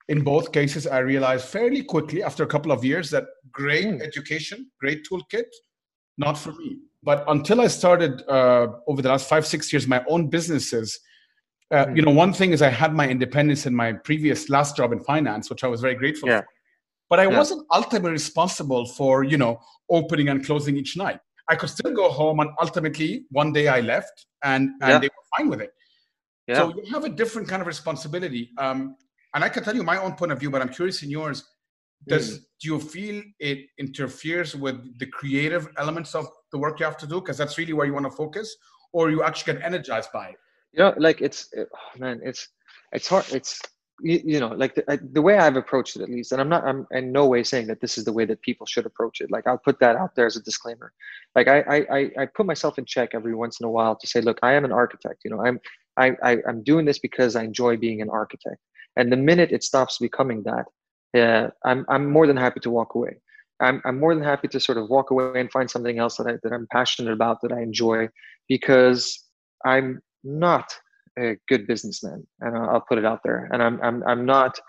[0.07, 4.01] in both cases, I realized fairly quickly after a couple of years that great mm.
[4.01, 5.45] education, great toolkit,
[6.17, 6.77] not for me.
[7.01, 10.99] But until I started uh, over the last five, six years, my own businesses,
[11.71, 11.95] uh, mm.
[11.95, 15.03] you know, one thing is I had my independence in my previous last job in
[15.03, 16.41] finance, which I was very grateful yeah.
[16.41, 16.47] for.
[17.09, 17.37] But I yeah.
[17.37, 21.19] wasn't ultimately responsible for, you know, opening and closing each night.
[21.47, 24.99] I could still go home, and ultimately, one day I left, and and yeah.
[24.99, 25.71] they were fine with it.
[26.53, 28.51] So you have a different kind of responsibility.
[28.57, 28.95] Um,
[29.33, 31.43] and I can tell you my own point of view, but I'm curious in yours.
[32.07, 32.41] does mm.
[32.61, 37.07] do you feel it interferes with the creative elements of the work you have to
[37.07, 38.55] do because that's really where you want to focus
[38.93, 40.37] or you actually get energized by it
[40.75, 41.65] you know like it's oh,
[41.97, 42.49] man it's
[42.91, 43.61] it's hard it's
[44.01, 46.65] you, you know like the, the way i've approached it at least and i'm not
[46.65, 49.31] i'm in no way saying that this is the way that people should approach it.
[49.31, 50.91] Like i'll put that out there as a disclaimer.
[51.33, 54.19] Like i i i put myself in check every once in a while to say
[54.21, 55.59] look i am an architect you know i'm
[55.97, 58.57] I, I i'm doing this because i enjoy being an architect.
[58.97, 60.65] And the minute it stops becoming that
[61.13, 63.15] yeah, i'm i'm more than happy to walk away.
[63.61, 66.27] I'm, I'm more than happy to sort of walk away and find something else that,
[66.27, 68.09] I, that I'm passionate about that I enjoy
[68.49, 69.23] because
[69.65, 70.73] I'm not
[71.17, 73.49] a good businessman, and I'll put it out there.
[73.51, 74.59] And I'm I'm I'm not,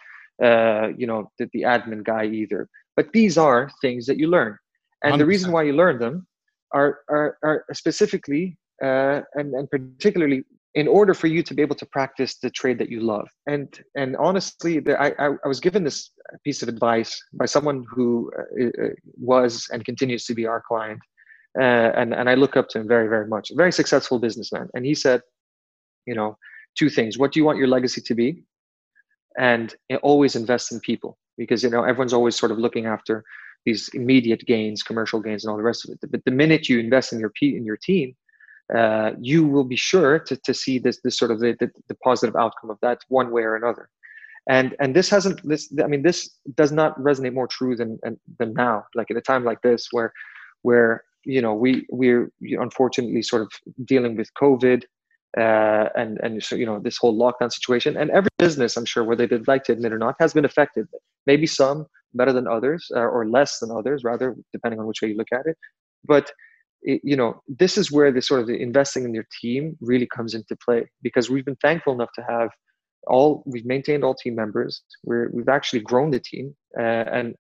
[0.42, 2.68] uh, you know, the, the admin guy either.
[2.94, 4.56] But these are things that you learn,
[5.02, 5.18] and 100%.
[5.18, 6.26] the reason why you learn them
[6.72, 11.74] are are, are specifically uh, and and particularly in order for you to be able
[11.74, 13.28] to practice the trade that you love.
[13.46, 16.10] And and honestly, the, I, I, I was given this
[16.44, 21.00] piece of advice by someone who uh, uh, was and continues to be our client,
[21.58, 23.50] uh, and and I look up to him very very much.
[23.50, 25.22] A very successful businessman, and he said,
[26.06, 26.36] you know
[26.76, 27.18] two things.
[27.18, 28.44] What do you want your legacy to be?
[29.38, 33.24] And always invest in people because you know everyone's always sort of looking after
[33.64, 36.10] these immediate gains commercial gains and all the rest of it.
[36.10, 38.16] But the minute you invest in your in your team
[38.74, 41.94] uh, you will be sure to, to see this this sort of the, the, the
[41.96, 43.88] positive outcome of that one way or another.
[44.48, 47.98] And and this hasn't this i mean this does not resonate more true than
[48.38, 48.84] than now.
[48.94, 50.12] Like in a time like this where
[50.62, 53.50] where you know we we're unfortunately sort of
[53.84, 54.84] dealing with covid
[55.38, 57.96] uh, and and so you know this whole lockdown situation.
[57.96, 60.86] And every business i'm sure whether they'd like to admit or not has been affected.
[61.26, 65.08] Maybe some better than others uh, or less than others rather depending on which way
[65.08, 65.56] you look at it.
[66.04, 66.30] But
[66.82, 70.06] it, you know this is where the sort of the investing in your team really
[70.06, 72.50] comes into play because we've been thankful enough to have
[73.06, 74.82] all we've maintained all team members.
[75.04, 77.34] We're, we've actually grown the team uh, and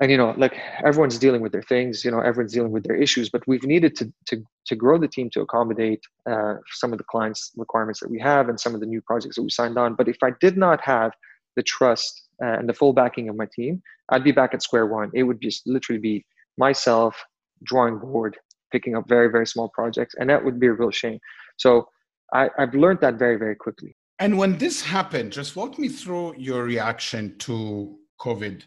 [0.00, 2.96] and you know like everyone's dealing with their things you know everyone's dealing with their
[2.96, 6.98] issues but we've needed to to, to grow the team to accommodate uh, some of
[6.98, 9.78] the clients requirements that we have and some of the new projects that we signed
[9.78, 9.94] on.
[9.94, 11.12] But if i did not have
[11.56, 14.86] the trust uh, and the full backing of my team i'd be back at square
[14.86, 15.10] one.
[15.14, 16.24] It would just literally be
[16.56, 17.16] myself
[17.64, 18.36] drawing board
[18.72, 21.18] picking up very very small projects and that would be a real shame.
[21.56, 21.88] So
[22.32, 23.96] I, i've learned that very very quickly.
[24.20, 28.62] And when this happened just walk me through your reaction to covid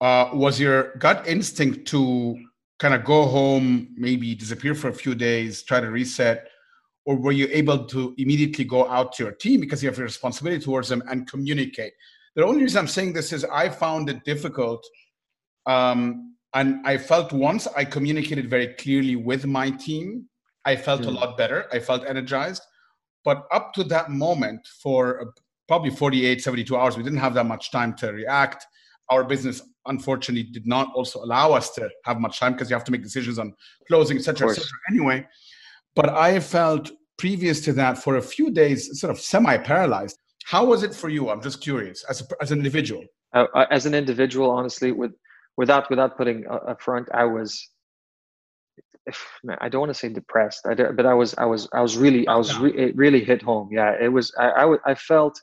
[0.00, 2.38] uh, was your gut instinct to
[2.78, 6.48] kind of go home, maybe disappear for a few days, try to reset,
[7.04, 10.02] or were you able to immediately go out to your team because you have a
[10.02, 11.92] responsibility towards them and communicate?
[12.36, 14.86] The only reason I'm saying this is I found it difficult.
[15.66, 20.28] Um, and I felt once I communicated very clearly with my team,
[20.64, 21.08] I felt mm.
[21.08, 21.16] a hmm.
[21.16, 21.66] lot better.
[21.72, 22.62] I felt energized.
[23.24, 25.34] But up to that moment, for
[25.66, 28.66] probably 48, 72 hours, we didn't have that much time to react
[29.10, 32.84] our business unfortunately did not also allow us to have much time because you have
[32.84, 33.54] to make decisions on
[33.86, 34.66] closing, etc., etc.
[34.90, 35.26] Anyway,
[35.94, 40.16] but I felt previous to that for a few days sort of semi-paralyzed.
[40.44, 41.30] How was it for you?
[41.30, 43.04] I'm just curious, as a, as an individual.
[43.34, 45.12] Uh, uh as an individual, honestly, with
[45.56, 47.68] without without putting a, front, I was.
[49.58, 52.28] I don't want to say depressed, I, but I was, I was, I was really,
[52.28, 53.70] I was, re- it really hit home.
[53.72, 54.30] Yeah, it was.
[54.38, 55.40] I, I, I felt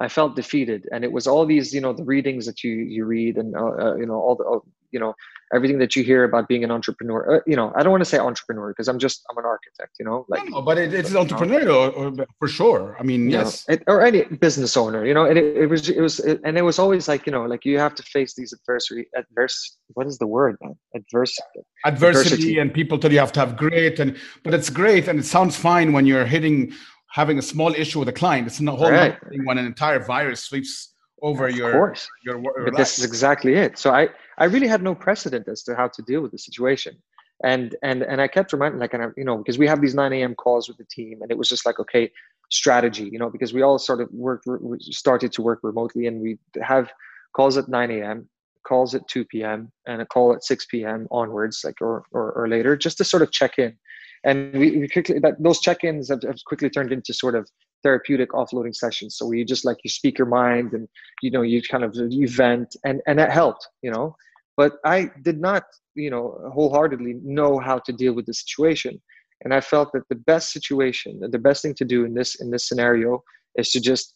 [0.00, 3.04] I felt defeated, and it was all these, you know, the readings that you you
[3.04, 4.58] read, and uh, uh, you know, all the, uh,
[4.92, 5.14] you know,
[5.54, 7.36] everything that you hear about being an entrepreneur.
[7.36, 9.96] Uh, you know, I don't want to say entrepreneur because I'm just I'm an architect.
[9.98, 12.96] You know, like, no, but it, it's entrepreneurial for sure.
[12.98, 15.04] I mean, yes, know, it, or any business owner.
[15.04, 17.32] You know, and it, it was it was it, and it was always like you
[17.32, 19.76] know, like you have to face these adversity adverse.
[19.94, 20.78] What is the word, man?
[20.94, 21.38] Adverse
[21.84, 25.18] adversity, adversity, and people tell you have to have great, and but it's great and
[25.18, 26.72] it sounds fine when you're hitting
[27.10, 28.46] having a small issue with a client.
[28.46, 29.18] It's a whole right.
[29.28, 32.08] thing when an entire virus sweeps over of your course.
[32.24, 33.78] your, your but this is exactly it.
[33.78, 36.96] So I I really had no precedent as to how to deal with the situation.
[37.44, 39.94] And and and I kept reminding like and I, you know because we have these
[39.94, 40.34] 9 a.m.
[40.34, 42.10] calls with the team and it was just like okay
[42.50, 44.46] strategy you know because we all sort of worked
[44.80, 46.90] started to work remotely and we have
[47.34, 48.28] calls at 9 a.m
[48.66, 52.48] calls at 2 p.m and a call at 6 p.m onwards like or, or, or
[52.48, 53.74] later just to sort of check in
[54.24, 57.48] and we, we quickly that those check-ins have, have, quickly turned into sort of
[57.82, 59.16] therapeutic offloading sessions.
[59.16, 60.88] So you just like you speak your mind and
[61.22, 64.16] you know you kind of you vent and and that helped you know?
[64.56, 69.00] But i did not you know wholeheartedly know how to deal with the situation.
[69.42, 72.50] And i felt that the best situation the best thing to do in this in
[72.50, 73.22] this scenario
[73.56, 74.14] is to just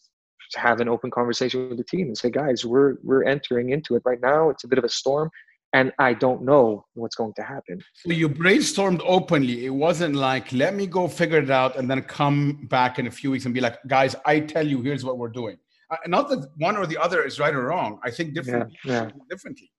[0.53, 4.03] have an open conversation with the team and say guys we're we're entering into it
[4.05, 4.49] right now.
[4.51, 5.31] It's a bit of a storm
[5.73, 7.81] and I don't know what's going to happen.
[7.93, 9.65] So you brainstormed openly.
[9.65, 13.11] It wasn't like, let me go figure it out and then come back in a
[13.11, 15.57] few weeks and be like, guys, I tell you, here's what we're doing.
[15.91, 17.99] uh, not that one or the other is right or wrong.
[18.03, 19.09] I think different yeah, yeah.
[19.29, 19.69] differently.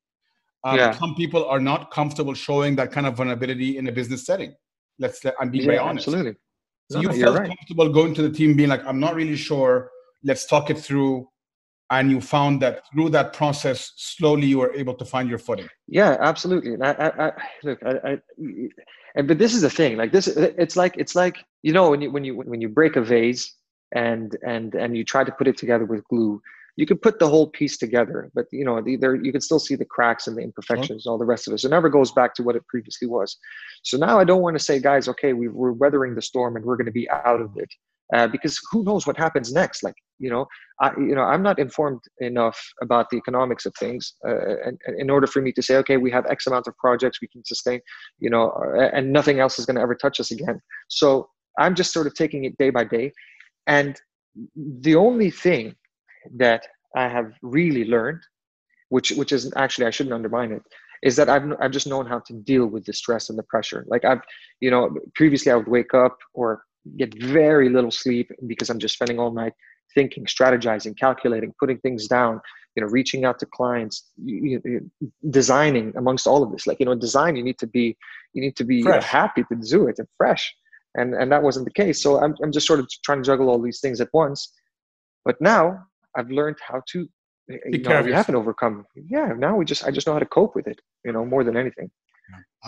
[0.64, 0.92] Um, Yeah.
[0.92, 4.54] Some people are not comfortable showing that kind of vulnerability in a business setting.
[4.98, 6.08] Let's let, I'm being yeah, very honest.
[6.08, 6.36] absolutely.
[6.90, 7.48] So No, you felt right.
[7.48, 9.90] comfortable going to the team, being like, "I'm not really sure.
[10.22, 11.28] Let's talk it through."
[11.90, 15.68] And you found that through that process, slowly you were able to find your footing.
[15.86, 16.74] Yeah, absolutely.
[16.74, 18.18] And I, I, I look, I, I,
[19.14, 19.96] and but this is the thing.
[19.96, 22.96] Like this, it's like it's like you know when you when you when you break
[22.96, 23.54] a vase
[23.94, 26.42] and and and you try to put it together with glue,
[26.76, 29.58] you can put the whole piece together, but you know the, there you can still
[29.58, 31.60] see the cracks and the imperfections and all the rest of it.
[31.60, 33.36] So it never goes back to what it previously was.
[33.82, 36.64] So now I don't want to say, guys, okay, we, we're weathering the storm and
[36.64, 37.72] we're going to be out of it.
[38.14, 39.82] Uh, because who knows what happens next?
[39.82, 40.46] Like you know,
[40.80, 45.10] I you know I'm not informed enough about the economics of things, uh, and, in
[45.10, 47.80] order for me to say, okay, we have X amount of projects we can sustain,
[48.18, 50.60] you know, uh, and nothing else is going to ever touch us again.
[50.88, 53.12] So I'm just sort of taking it day by day,
[53.66, 54.00] and
[54.56, 55.74] the only thing
[56.36, 58.22] that I have really learned,
[58.88, 60.62] which which is actually I shouldn't undermine it,
[61.02, 63.84] is that I've I've just known how to deal with the stress and the pressure.
[63.88, 64.22] Like I've
[64.60, 66.62] you know previously I would wake up or
[66.96, 69.52] get very little sleep because I'm just spending all night
[69.94, 72.40] thinking, strategizing, calculating, putting things down,
[72.74, 74.90] you know, reaching out to clients, you, you,
[75.30, 76.66] designing amongst all of this.
[76.66, 77.96] Like, you know, design, you need to be,
[78.34, 79.04] you need to be Fresh.
[79.04, 80.54] happy to do it and fresh.
[80.94, 82.02] And, and that wasn't the case.
[82.02, 84.52] So I'm, I'm just sort of trying to juggle all these things at once.
[85.24, 85.84] But now
[86.16, 87.08] I've learned how to,
[87.50, 88.84] eh, eh, you care know, we haven't overcome.
[88.94, 89.32] Yeah.
[89.36, 91.56] Now we just, I just know how to cope with it, you know, more than
[91.56, 91.90] anything.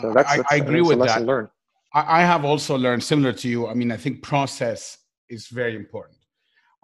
[0.01, 1.29] So I- that's, I, that's I agree that's a with lesson that.
[1.29, 1.49] learned.
[1.95, 3.67] I have also learned similar to you.
[3.67, 4.99] I mean, I think process
[5.31, 6.18] is very important.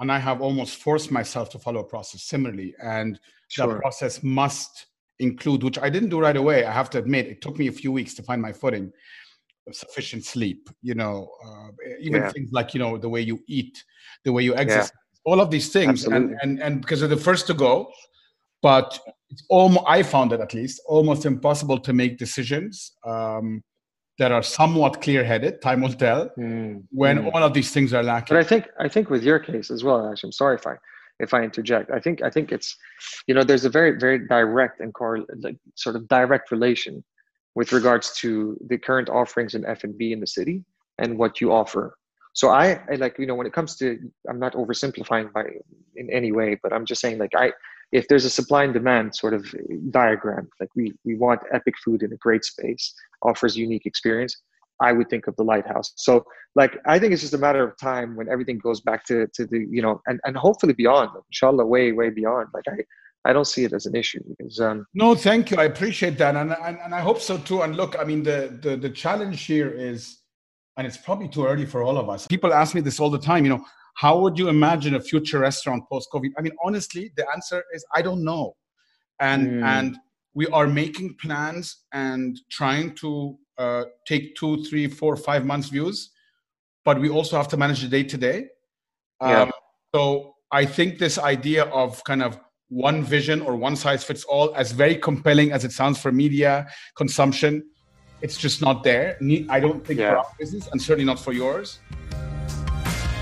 [0.01, 2.75] And I have almost forced myself to follow a process similarly.
[2.83, 3.19] And
[3.57, 4.87] that process must
[5.21, 6.65] include, which I didn't do right away.
[6.65, 8.93] I have to admit, it took me a few weeks to find my footing.
[9.73, 11.69] Sufficient sleep, you know, uh,
[12.01, 12.29] even Yeah.
[12.33, 13.83] things like you know the way you eat,
[14.25, 14.93] the way you exercise,
[15.25, 17.91] all of these things, and, and and because they're the first to go,
[18.61, 18.99] but
[19.31, 23.63] it's almost I found it at least almost impossible to make decisions um,
[24.19, 25.61] that are somewhat clear-headed.
[25.61, 27.35] Time will tell Mm, when mm.
[27.35, 28.35] all of these things are lacking.
[28.37, 30.77] But I think I think with your case as well, actually, I'm sorry if I
[31.21, 31.91] if I interject.
[31.91, 32.77] I think I think it's
[33.27, 34.93] you know there's a very very direct and
[35.41, 37.05] like sort of direct relation
[37.55, 40.65] with regards to the current offerings in F and B in the city
[40.99, 41.97] and what you offer.
[42.33, 43.99] So I, I like you know when it comes to
[44.29, 45.45] I'm not oversimplifying by
[45.97, 47.53] in any way, but I'm just saying like I
[47.95, 49.43] if there's a supply and demand sort of
[49.91, 54.35] diagram, like we we want epic food in a great space, offers unique experience.
[54.83, 55.93] I would think of the lighthouse.
[55.95, 56.25] So
[56.57, 59.47] like I think it's just a matter of time when everything goes back to to
[59.47, 62.49] the you know and and hopefully beyond, inshallah, way way beyond.
[62.53, 62.79] Like I
[63.31, 65.57] I don't see it as an issue because um No, thank you.
[65.65, 67.63] I appreciate that, and, and and I hope so too.
[67.63, 70.01] And look, I mean, the the the challenge here is,
[70.77, 72.27] and it's probably too early for all of us.
[72.27, 73.45] People ask me this all the time.
[73.47, 76.31] You know, how would you imagine a future restaurant post COVID?
[76.39, 78.57] I mean, honestly, the answer is I don't know,
[79.21, 79.65] and Mm.
[79.65, 79.97] and
[80.35, 86.11] we are making plans and trying to uh, take two, three, four, five months views,
[86.85, 88.39] but we also have to manage the day to day.
[89.21, 89.43] Yeah.
[89.43, 89.53] Um,
[89.95, 94.53] So I think this idea of kind of one vision or one size fits all,
[94.57, 97.63] as very compelling as it sounds for media consumption,
[98.21, 99.17] it's just not there.
[99.57, 101.79] I don't think for our business, and certainly not for yours.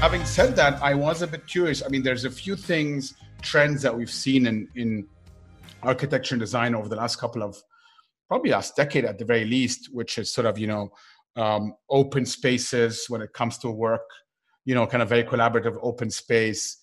[0.03, 1.81] Having said that, I was a bit curious.
[1.81, 5.07] I mean, there's a few things, trends that we've seen in in
[5.85, 7.57] architecture and design over the last couple of
[8.27, 10.91] probably last decade at the very least, which is sort of you know
[11.37, 14.09] um, open spaces when it comes to work,
[14.65, 16.79] you know, kind of very collaborative open space.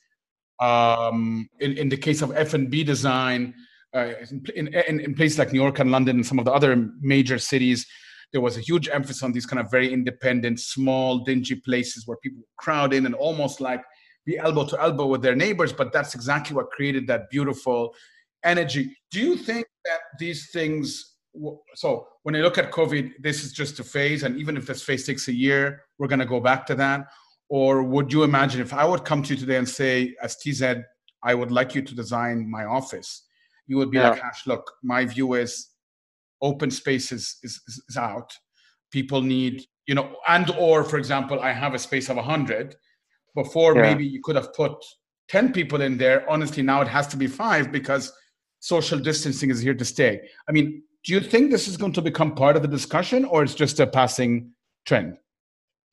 [0.62, 3.54] Um, in, in the case of F and B design,
[3.94, 4.14] uh,
[4.56, 7.38] in, in, in places like New York and London and some of the other major
[7.38, 7.86] cities,
[8.32, 12.18] there was a huge emphasis on these kind of very independent, small, dingy places where
[12.18, 13.84] people crowd in and almost like
[14.26, 15.74] be elbow to elbow with their neighbors.
[15.74, 17.96] But that's exactly what created that beautiful
[18.44, 18.96] energy.
[19.12, 21.16] Do you think that these things?
[21.76, 24.84] So when I look at COVID, this is just a phase, and even if this
[24.84, 27.08] phase takes a year, we're going to go back to that.
[27.50, 30.84] Or would you imagine if I would come to you today and say, as T.ZED,
[31.24, 33.24] I would like you to design my office,
[33.68, 34.10] you would be Yeah.
[34.10, 35.70] like, Ash, look, my view is
[36.42, 38.32] open spaces is, is, is out.
[38.92, 42.76] People need, you know, and or for example, I have a space of 100.
[43.36, 43.82] Before, Yeah.
[43.82, 44.74] maybe you could have put
[45.30, 46.28] 10 people in there.
[46.30, 48.12] Honestly, now it has to be five because
[48.60, 50.22] social distancing is here to stay.
[50.48, 53.44] I mean, do you think this is going to become part of the discussion or
[53.44, 54.52] it's just a passing
[54.86, 55.18] trend?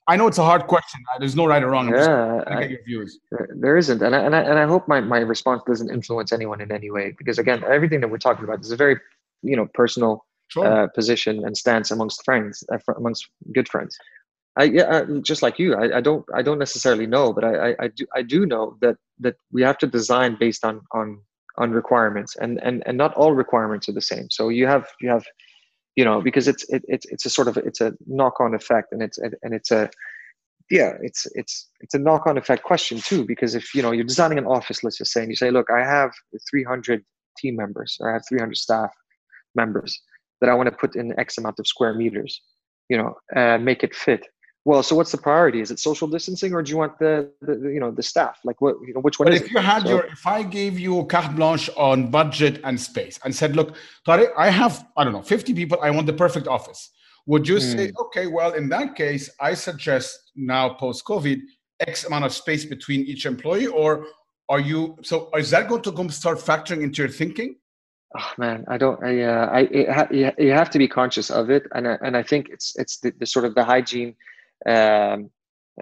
[0.08, 1.00] I know it's a hard question.
[1.18, 1.88] There's no right or wrong.
[1.88, 3.18] Yeah, I, get your views.
[3.30, 6.32] There- there isn't and I, and I and I hope my, my response doesn't influence
[6.32, 8.96] anyone in any way because again everything that we're talking about is a very
[9.42, 10.66] you know personal Sure.
[10.66, 13.98] uh, position and stance amongst friends uh, amongst good friends
[14.56, 17.76] I yeah, just like you, I, I don't I don't necessarily know, but I, I,
[17.80, 21.20] I do I do know that that we have to design based on on
[21.58, 24.28] on requirements, and and and not all requirements are the same.
[24.30, 25.24] So you have you have,
[25.94, 28.92] you know, because it's it, it's it's a sort of it's a knock on effect,
[28.92, 29.90] and it's and it's a
[30.70, 34.04] yeah, it's it's it's a knock on effect question too, because if you know you're
[34.04, 36.12] designing an office, let's just say, and you say, look, I have
[36.50, 37.04] 300
[37.36, 38.90] team members, or I have 300 staff
[39.54, 40.00] members
[40.40, 42.40] that I want to put in X amount of square meters,
[42.88, 44.26] you know, uh, make it fit
[44.66, 45.60] well, so what's the priority?
[45.60, 48.40] Is it social distancing, or do you want the, the you know the staff?
[48.42, 49.26] Like what you know, which one?
[49.26, 49.52] But if it?
[49.52, 53.32] you had so, your, if I gave you carte blanche on budget and space and
[53.32, 55.78] said, look, Tarik, I have I don't know, fifty people.
[55.80, 56.90] I want the perfect office.
[57.26, 58.02] Would you say, hmm.
[58.06, 61.38] okay, well, in that case, I suggest now post COVID
[61.78, 64.04] X amount of space between each employee, or
[64.48, 64.96] are you?
[65.02, 67.54] So is that going to start factoring into your thinking?
[68.18, 71.64] Oh man i don't i uh, i it, you have to be conscious of it
[71.74, 74.14] and I, and i think it's it's the, the sort of the hygiene
[74.66, 75.30] um,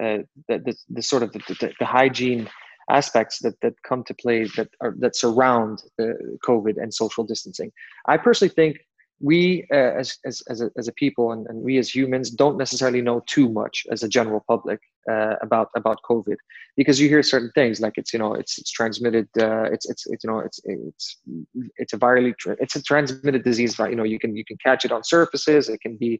[0.01, 2.49] uh, the, the, the, sort of the, the, the, hygiene
[2.89, 7.71] aspects that, that come to play that are that surround the COVID and social distancing.
[8.07, 8.84] I personally think
[9.21, 12.57] we uh, as, as, as, a, as a people and, and we as humans don't
[12.57, 16.35] necessarily know too much as a general public uh, about about COVID
[16.75, 20.05] because you hear certain things like it's you know it's it's transmitted uh, it's, it's
[20.07, 21.17] it's you know it's it's
[21.77, 24.91] it's a virally it's a transmitted disease you know you can you can catch it
[24.91, 26.19] on surfaces it can be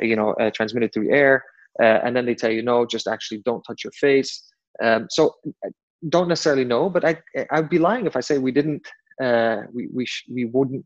[0.00, 1.44] you know uh, transmitted through air
[1.80, 4.42] uh, and then they tell you no just actually don't touch your face.
[4.82, 5.70] Um, so uh,
[6.10, 7.16] don't necessarily know but i
[7.52, 8.86] i'd be lying if i say we didn't
[9.72, 10.84] we we, sh- we wouldn't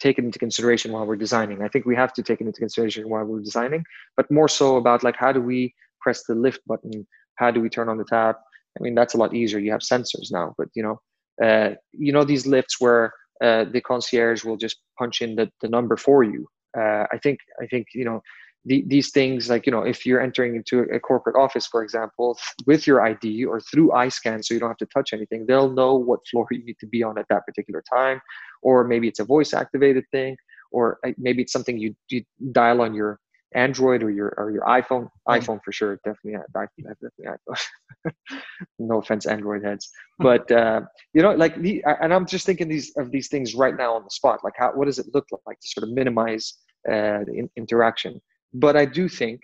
[0.00, 1.62] take it into consideration while we're designing.
[1.62, 3.84] I think we have to take it into consideration while we're designing
[4.16, 7.06] but more so about like how do we press the lift button?
[7.36, 8.36] How do we turn on the tap?
[8.78, 9.58] I mean that's a lot easier.
[9.58, 11.00] You have sensors now but you know
[11.42, 13.12] uh, you know these lifts where
[13.42, 16.46] uh, the concierge will just punch in the, the number for you.
[16.76, 18.20] Uh, i think i think you know
[18.68, 22.38] the, these things like you know if you're entering into a corporate office for example
[22.66, 25.94] with your id or through iscan so you don't have to touch anything they'll know
[25.94, 28.20] what floor you need to be on at that particular time.
[28.62, 30.36] Or maybe it's a voice activated thing
[30.70, 33.20] or uh, maybe it's something you, you dial on your
[33.54, 35.08] android or your or your iphone.
[35.26, 38.12] Iphone for sure definitely definitely iphone
[38.78, 39.88] no offense android heads.
[40.18, 40.24] Hmm.
[40.24, 40.82] but uh,
[41.14, 44.04] you know like the and i'm just thinking these of these things right now on
[44.04, 47.32] the spot like how what does it look like to sort of minimize uh, the
[47.40, 48.20] in- interaction
[48.52, 49.42] but I do think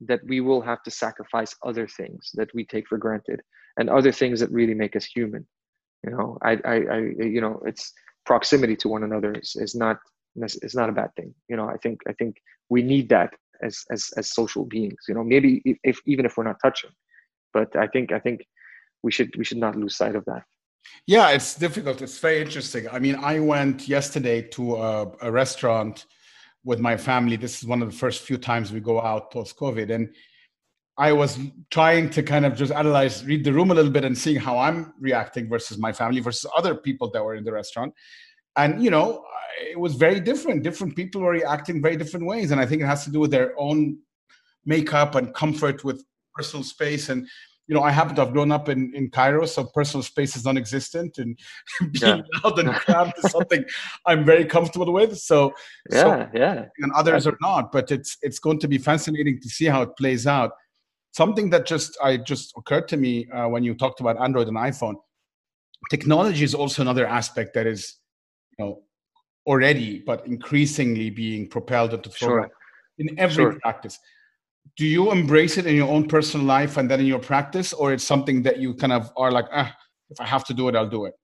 [0.00, 3.40] that we will have to sacrifice other things that we take for granted
[3.78, 5.46] and other things that really make us human.
[6.04, 7.92] You know, I, I, I you know, it's
[8.26, 9.98] proximity to one another is, is not
[10.36, 11.32] it's not a bad thing.
[11.48, 12.36] You know, I think I think
[12.68, 14.98] we need that as as as social beings.
[15.08, 16.90] You know, maybe if, if even if we're not touching,
[17.52, 18.44] but I think I think
[19.02, 20.42] we should we should not lose sight of that.
[21.06, 22.02] Yeah, it's difficult.
[22.02, 22.88] It's very interesting.
[22.90, 26.04] I mean, I went yesterday to a, a restaurant
[26.64, 27.36] with my family.
[27.36, 29.94] This is one of the first few times we go out post COVID.
[29.94, 30.14] And
[30.96, 31.38] I was
[31.70, 34.58] trying to kind of just analyze, read the room a little bit and seeing how
[34.58, 37.92] I'm reacting versus my family versus other people that were in the restaurant.
[38.56, 39.24] And, you know,
[39.60, 40.62] it was very different.
[40.62, 42.50] Different people were reacting very different ways.
[42.50, 43.98] And I think it has to do with their own
[44.64, 47.08] makeup and comfort with personal space.
[47.08, 47.28] And
[47.66, 50.44] you know, I happen to have grown up in, in Cairo, so personal space is
[50.44, 51.38] non-existent, and
[51.92, 52.22] being yeah.
[52.42, 53.64] loud and cramped is something
[54.06, 55.18] I'm very comfortable with.
[55.18, 55.54] So,
[55.90, 57.72] yeah, so, yeah, and others are not.
[57.72, 60.52] But it's it's going to be fascinating to see how it plays out.
[61.12, 64.56] Something that just I just occurred to me uh, when you talked about Android and
[64.56, 64.96] iPhone.
[65.90, 67.96] Technology is also another aspect that is,
[68.58, 68.82] you know,
[69.46, 72.50] already but increasingly being propelled into sure.
[72.98, 73.58] in every sure.
[73.60, 73.98] practice
[74.76, 77.92] do you embrace it in your own personal life and then in your practice or
[77.92, 79.74] it's something that you kind of are like ah
[80.10, 81.14] if i have to do it i'll do it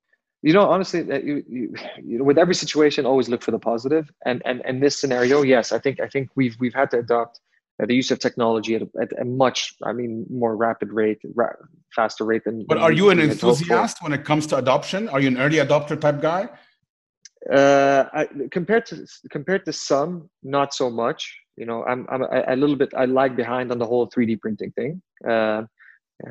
[0.43, 3.59] you know honestly that you, you, you know, with every situation always look for the
[3.59, 4.11] positive.
[4.25, 7.41] And and in this scenario yes i think i think we've we've had to adopt
[7.83, 11.19] uh, the use of technology at a, at a, much i mean more rapid rate
[11.35, 11.61] ra-
[11.95, 15.09] faster rate than but are you an enthusiast when it comes to adoption?
[15.09, 16.49] Are you an early adopter type guy?
[17.51, 22.43] Uh, I, compared to compared to some not so much you know i'm i'm a,
[22.49, 25.01] a little bit i lag behind on the whole 3d printing thing.
[25.35, 25.63] Uh,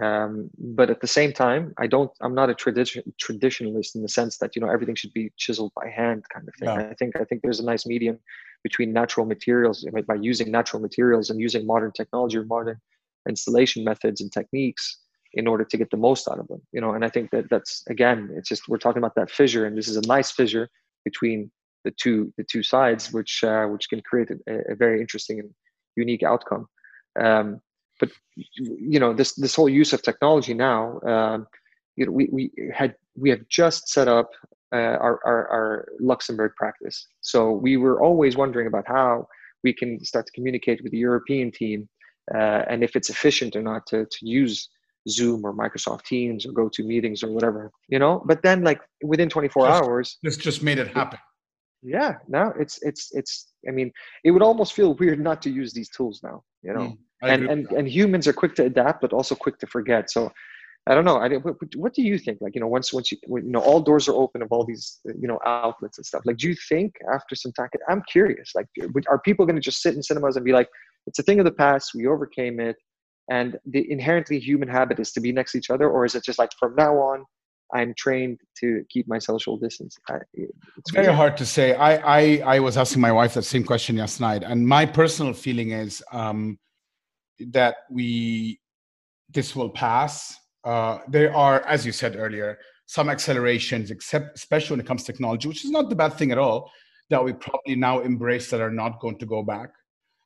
[0.04, 4.14] um, but at the same time i don't i'm not a tradition traditionalist in the
[4.20, 6.70] sense that you know everything should be chiseled by hand kind of thing.
[6.70, 8.18] I think i think there's a nice medium
[8.64, 12.80] between natural materials by using natural materials and using modern technology or modern
[13.28, 15.00] installation methods and techniques
[15.34, 17.46] in order to get the most out of them you know and i think that
[17.50, 20.68] that's again it's just we're talking about that fissure and this is a nice fissure
[21.04, 21.52] between
[21.84, 25.50] the two the two sides, which uh, which can create a, a, very interesting and
[25.96, 26.68] unique outcome.
[27.20, 27.62] Um,
[28.00, 31.48] but you know this this whole use of technology now, um,
[31.96, 34.30] you know, we we had we have just set up
[34.72, 39.28] uh, our, our, our Luxembourg practice, so we were always wondering about how
[39.64, 41.90] we can start to communicate with the European team
[42.34, 44.70] uh, and if it's efficient or not to, to use
[45.08, 48.22] Zoom or Microsoft Teams or go to meetings or whatever, you know.
[48.26, 51.20] But then, like within 24 just, hours, this just made it happen.
[51.82, 53.54] Yeah, now it's it's it's.
[53.68, 53.92] I mean,
[54.24, 56.80] it would almost feel weird not to use these tools now, you know.
[56.80, 60.10] Mm, and and and humans are quick to adapt, but also quick to forget.
[60.10, 60.30] So,
[60.88, 61.18] I don't know.
[61.18, 62.40] I what, what do you think?
[62.42, 64.66] Like, you know, once once you when, you know all doors are open of all
[64.66, 66.24] these you know outlets and stuff.
[66.26, 67.70] Like, do you think after some time?
[67.88, 68.52] I'm curious.
[68.56, 68.68] Like,
[69.08, 70.68] are people going to just sit in cinemas and be like,
[71.08, 71.92] it's a thing of the past.
[71.96, 72.76] We overcame it
[73.30, 76.24] and the inherently human habit is to be next to each other or is it
[76.24, 77.24] just like from now on
[77.74, 80.20] i'm trained to keep my social distance I,
[80.78, 83.98] it's very hard to say I, I i was asking my wife that same question
[83.98, 86.60] last night and my personal feeling is um
[87.52, 88.60] that we
[89.30, 94.80] this will pass uh there are as you said earlier some accelerations except especially when
[94.80, 96.72] it comes to technology which is not the bad thing at all
[97.10, 99.70] that we probably now embrace that are not going to go back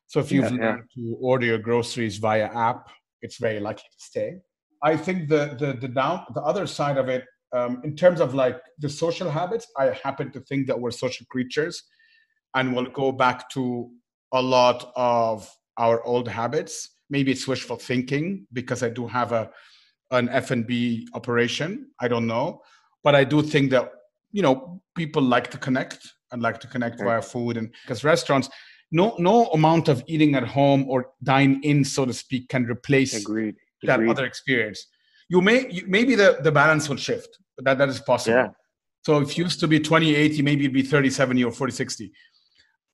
[0.06, 1.10] so if you've yeah, learned yeah.
[1.10, 2.88] to order your groceries via app,
[3.22, 4.36] it's very likely to stay.
[4.82, 7.24] I think the the the down the other side of it,
[7.54, 11.24] um, in terms of like the social habits, I happen to think that we're social
[11.26, 11.84] creatures,
[12.54, 13.90] and we'll go back to
[14.32, 15.48] a lot of
[15.78, 16.90] our old habits.
[17.10, 19.50] Maybe it's wishful thinking because I do have a
[20.10, 21.90] an F and B operation.
[22.00, 22.62] I don't know,
[23.04, 23.92] but I do think that
[24.32, 28.48] you know people like to connect and like to connect via food and because restaurants
[28.90, 33.14] no no amount of eating at home or dine in so to speak can replace
[33.14, 33.54] Agreed.
[33.84, 34.10] that Agreed.
[34.10, 34.86] other experience
[35.28, 38.48] you may you, maybe the, the balance will shift that that is possible yeah.
[39.04, 42.12] so if used to be 20 80 maybe it'd be 30 70 or 40 60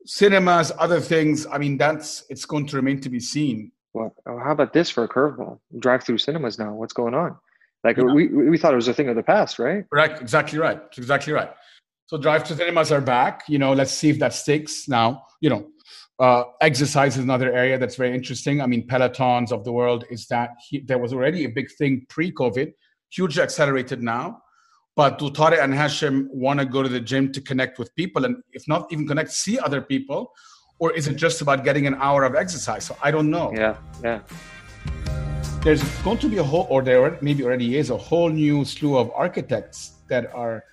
[0.07, 4.53] cinemas other things i mean that's it's going to remain to be seen well how
[4.53, 7.37] about this for a curveball drive through cinemas now what's going on
[7.85, 8.05] like yeah.
[8.05, 11.33] we, we thought it was a thing of the past right right exactly right exactly
[11.33, 11.51] right
[12.07, 15.67] so drive-through cinemas are back you know let's see if that sticks now you know
[16.21, 18.61] uh, exercise is another area that's very interesting.
[18.61, 22.05] I mean, pelotons of the world is that he, there was already a big thing
[22.11, 22.73] pre-COVID,
[23.09, 24.43] hugely accelerated now.
[24.97, 28.25] But do Tarik and Hashim want to go to the gym to connect with people,
[28.25, 30.33] and if not even connect, see other people,
[30.79, 32.85] or is it just about getting an hour of exercise?
[32.85, 33.53] So I don't know.
[33.55, 34.21] Yeah, yeah.
[35.63, 38.97] There's going to be a whole, or there maybe already is a whole new slew
[38.97, 40.65] of architects that are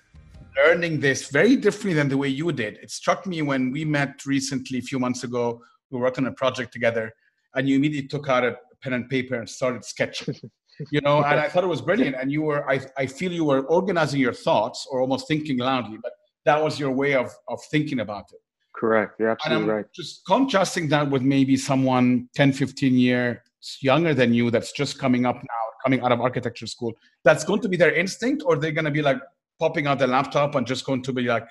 [0.56, 2.78] learning this very differently than the way you did.
[2.82, 5.60] It struck me when we met recently, a few months ago.
[5.90, 7.12] We worked on a project together,
[7.54, 10.34] and you immediately took out a pen and paper and started sketching.
[10.90, 12.16] you know, and I thought it was brilliant.
[12.20, 15.98] And you were, I, I feel you were organizing your thoughts or almost thinking loudly,
[16.02, 16.12] but
[16.44, 18.40] that was your way of of thinking about it.
[18.74, 19.14] Correct.
[19.18, 19.86] You're absolutely right.
[19.94, 23.38] Just contrasting that with maybe someone 10, 15 years
[23.80, 26.92] younger than you that's just coming up now, coming out of architecture school.
[27.24, 29.18] That's going to be their instinct, or they're going to be like,
[29.58, 31.48] popping out the laptop and just going to be like,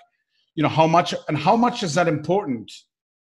[0.56, 2.72] you know, how much and how much is that important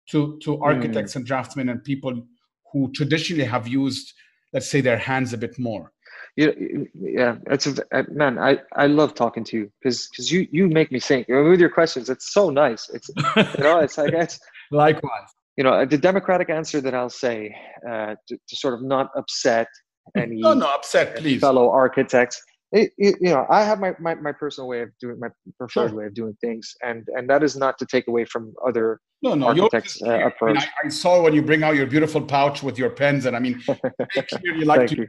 [0.09, 1.17] to to architects mm.
[1.17, 2.23] and draftsmen and people
[2.71, 4.13] who traditionally have used,
[4.55, 5.91] let's say, their hands a bit more.
[6.37, 6.51] Yeah,
[6.93, 7.75] yeah, it's a,
[8.09, 8.39] man.
[8.39, 11.69] I, I love talking to you because because you you make me think with your
[11.69, 12.09] questions.
[12.09, 12.89] It's so nice.
[12.89, 13.09] It's
[13.57, 14.39] you know it's like it's
[14.71, 15.29] likewise.
[15.55, 17.55] You know the democratic answer that I'll say
[17.89, 19.67] uh, to, to sort of not upset
[20.17, 22.41] any no no upset please fellow architects
[22.75, 25.89] it, it, you know, I have my, my, my personal way of doing my preferred
[25.89, 25.97] sure.
[25.97, 29.33] way of doing things, and and that is not to take away from other no,
[29.33, 30.57] no, architects' uh, approach.
[30.57, 33.27] I, mean, I, I, saw when you bring out your beautiful pouch with your pens,
[33.27, 33.63] and I mean,
[34.43, 34.97] you like to.
[34.97, 35.07] You.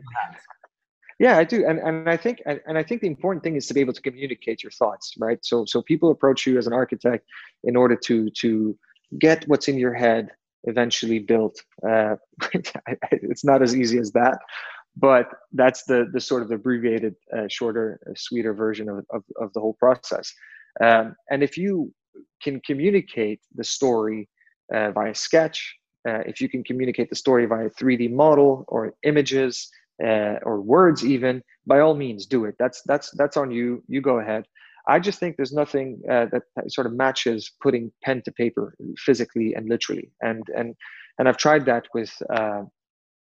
[1.18, 3.66] Yeah, I do, and and I think and, and I think the important thing is
[3.66, 5.38] to be able to communicate your thoughts, right?
[5.42, 7.26] So so people approach you as an architect
[7.64, 8.78] in order to to
[9.18, 10.30] get what's in your head
[10.64, 11.60] eventually built.
[11.86, 12.16] Uh,
[13.10, 14.38] it's not as easy as that,
[14.96, 19.52] but that's the the sort of abbreviated, uh, shorter, uh, sweeter version of, of, of
[19.52, 20.32] the whole process.
[20.82, 21.92] Um, and if you
[22.42, 24.28] can communicate the story
[24.74, 25.76] uh, via sketch,
[26.08, 29.68] uh, if you can communicate the story via 3D model or images
[30.02, 32.54] uh, or words, even by all means, do it.
[32.58, 33.82] That's that's that's on you.
[33.88, 34.44] You go ahead.
[34.88, 39.54] I just think there's nothing uh, that, sort of matches putting pen to paper physically
[39.54, 40.10] and literally.
[40.20, 40.74] And and
[41.18, 42.12] and I've tried that with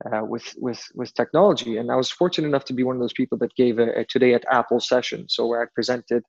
[0.06, 1.76] uh, with with with technology.
[1.76, 4.04] And I was fortunate enough to be one of those people that gave a, a
[4.04, 6.22] today at Apple session, so where I presented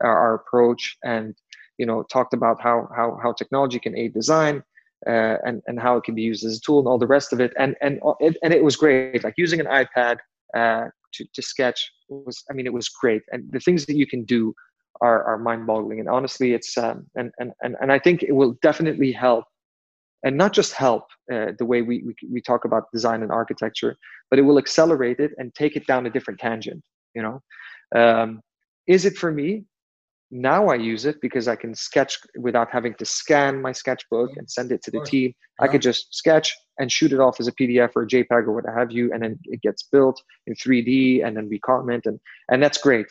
[0.00, 1.34] our, our, approach and
[1.78, 4.62] you know talked about how how how technology can aid design.
[5.06, 7.30] Uh, and and how it can be used as a tool and all the rest
[7.30, 10.16] of it and and it, and it was great like using an iPad
[10.56, 14.06] uh, to, to sketch was I mean it was great and the things that you
[14.06, 14.54] can do
[15.02, 18.56] are, are mind-boggling and honestly it's um, and, and and and I think it will
[18.62, 19.44] definitely help
[20.24, 23.96] and not just help uh, the way we, we, we talk about design and architecture,
[24.30, 26.82] but it will accelerate it and take it down a different tangent.
[27.14, 27.42] You know,
[27.94, 28.40] um,
[28.86, 29.64] is it for me?
[30.30, 34.50] Now I use it because I can sketch without having to scan my sketchbook and
[34.50, 35.32] send it to the team.
[35.60, 38.52] I could just sketch, and shoot it off as a PDF or a JPEG or
[38.52, 42.18] what have you, and then it gets built in 3D, and then we comment, and
[42.50, 43.06] and that's great.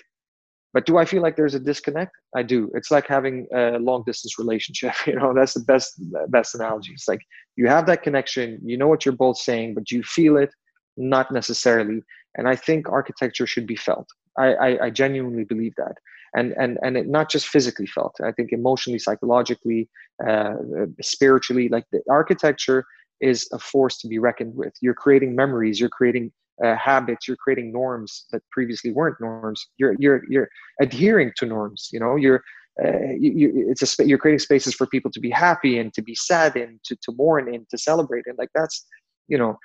[0.75, 2.11] But do I feel like there's a disconnect?
[2.35, 2.69] I do.
[2.73, 4.93] It's like having a long distance relationship.
[5.07, 5.89] You know, that's the best
[6.27, 6.91] best analogy.
[6.91, 7.21] It's like
[7.55, 10.51] you have that connection, you know what you're both saying, but you feel it
[10.97, 12.01] not necessarily.
[12.37, 14.07] And I think architecture should be felt.
[14.37, 15.95] I, I, I genuinely believe that.
[16.35, 18.15] And and and it not just physically felt.
[18.21, 19.87] I think emotionally, psychologically,
[20.27, 20.55] uh,
[21.01, 21.69] spiritually.
[21.69, 22.85] Like the architecture
[23.21, 24.73] is a force to be reckoned with.
[24.81, 25.79] You're creating memories.
[25.79, 26.33] You're creating
[26.63, 29.67] uh, habits you're creating norms that previously weren't norms.
[29.77, 30.49] You're you're you're
[30.81, 32.15] adhering to norms you know?
[32.15, 32.43] You're
[32.83, 36.01] uh, you, you, it's a you're creating spaces for people to be happy and to
[36.01, 38.85] be sad and to, to mourn and to celebrate and like that's
[39.29, 39.57] you know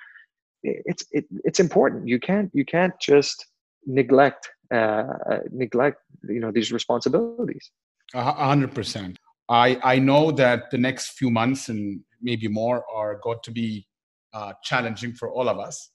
[0.63, 2.07] it's it, it's important.
[2.07, 3.45] You can't you can't just
[3.85, 5.97] neglect uh, uh neglect
[6.29, 7.71] you know these responsibilities.
[8.13, 9.17] A hundred percent.
[9.49, 13.87] I i know that the next few months and maybe more are going to be
[14.33, 15.89] uh, challenging for all of us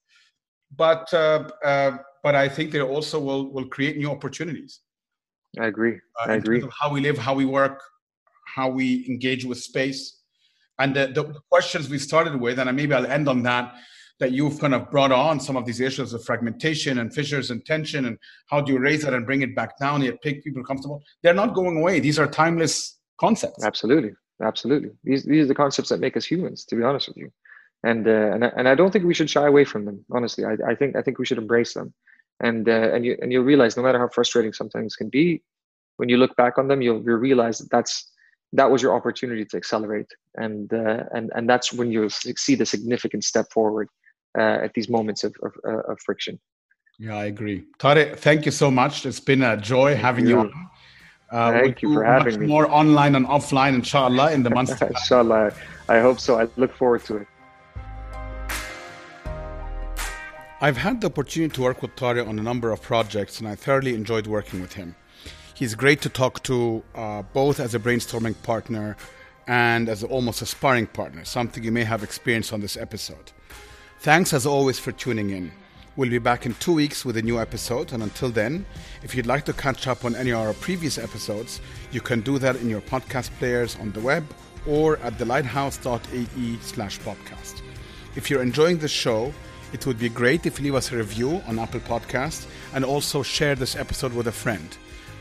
[0.75, 4.81] but uh, uh, but I think they also will will create new opportunities.
[5.59, 5.99] I agree.
[6.21, 6.63] Uh, I agree.
[6.81, 7.83] how we live, how we work,
[8.55, 10.23] how we engage with space,
[10.79, 13.75] and the, the questions we started with, and maybe I'll end on that.
[14.19, 17.63] That you've kind of brought on some of these issues of fragmentation and fissures and
[17.67, 20.65] tension, and how do you raise that and bring it back down yet make people
[20.65, 21.03] comfortable?
[21.23, 22.01] They're not going away.
[22.01, 23.63] These are timeless concepts.
[23.63, 24.13] Absolutely,
[24.43, 24.93] absolutely.
[25.05, 26.65] These these are the concepts that make us humans.
[26.65, 27.31] To be honest with you
[27.83, 30.05] and uh, and and I don't think we should shy away from them.
[30.11, 31.93] Honestly, I, I think I think we should embrace them,
[32.41, 35.43] and uh, and you and you'll realize no matter how frustrating some things can be,
[35.97, 38.13] when you look back on them, you'll, you'll realize that that's
[38.53, 42.67] that was your opportunity to accelerate, and uh, and and that's when you'll see the
[42.67, 43.89] significant step forward
[44.39, 46.39] uh, at these moments of of, uh, of, friction.
[46.99, 47.65] Yeah, I agree.
[47.79, 49.05] Tarik, thank you so much.
[49.05, 50.69] It's been a joy having you, you on.
[51.31, 52.47] Uh, Thank you for having me.
[52.47, 54.89] More online and offline, inshallah, in the months to come.
[54.89, 55.53] inshallah,
[55.89, 56.39] I hope so.
[56.39, 57.27] I look forward to it.
[60.59, 63.57] I've had the opportunity to work with Tarik on a number of projects, and I
[63.57, 64.97] thoroughly enjoyed working with him.
[65.53, 68.97] He's great to talk to, uh, both as a brainstorming partner
[69.47, 73.33] and as almost a sparring partner, something you may have experienced on this episode.
[73.99, 75.53] Thanks as always for tuning in.
[75.95, 78.65] We'll be back in two weeks with a new episode, and until then,
[79.03, 81.61] if you'd like to catch up on any of our previous episodes,
[81.93, 84.25] you can do that in your podcast players on the web
[84.67, 87.61] or at thelighthouse.ae slash podcast.
[88.15, 89.35] If you're enjoying the show,
[89.73, 93.23] it would be great if you leave us a review on Apple Podcast and also
[93.23, 94.77] share this episode with a friend.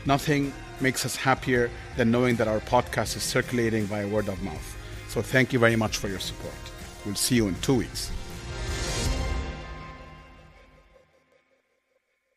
[0.06, 4.76] Nothing makes us happier than knowing that our podcast is circulating via word of mouth.
[5.08, 6.54] So thank you very much for your support.
[7.04, 8.10] We'll see you in two weeks.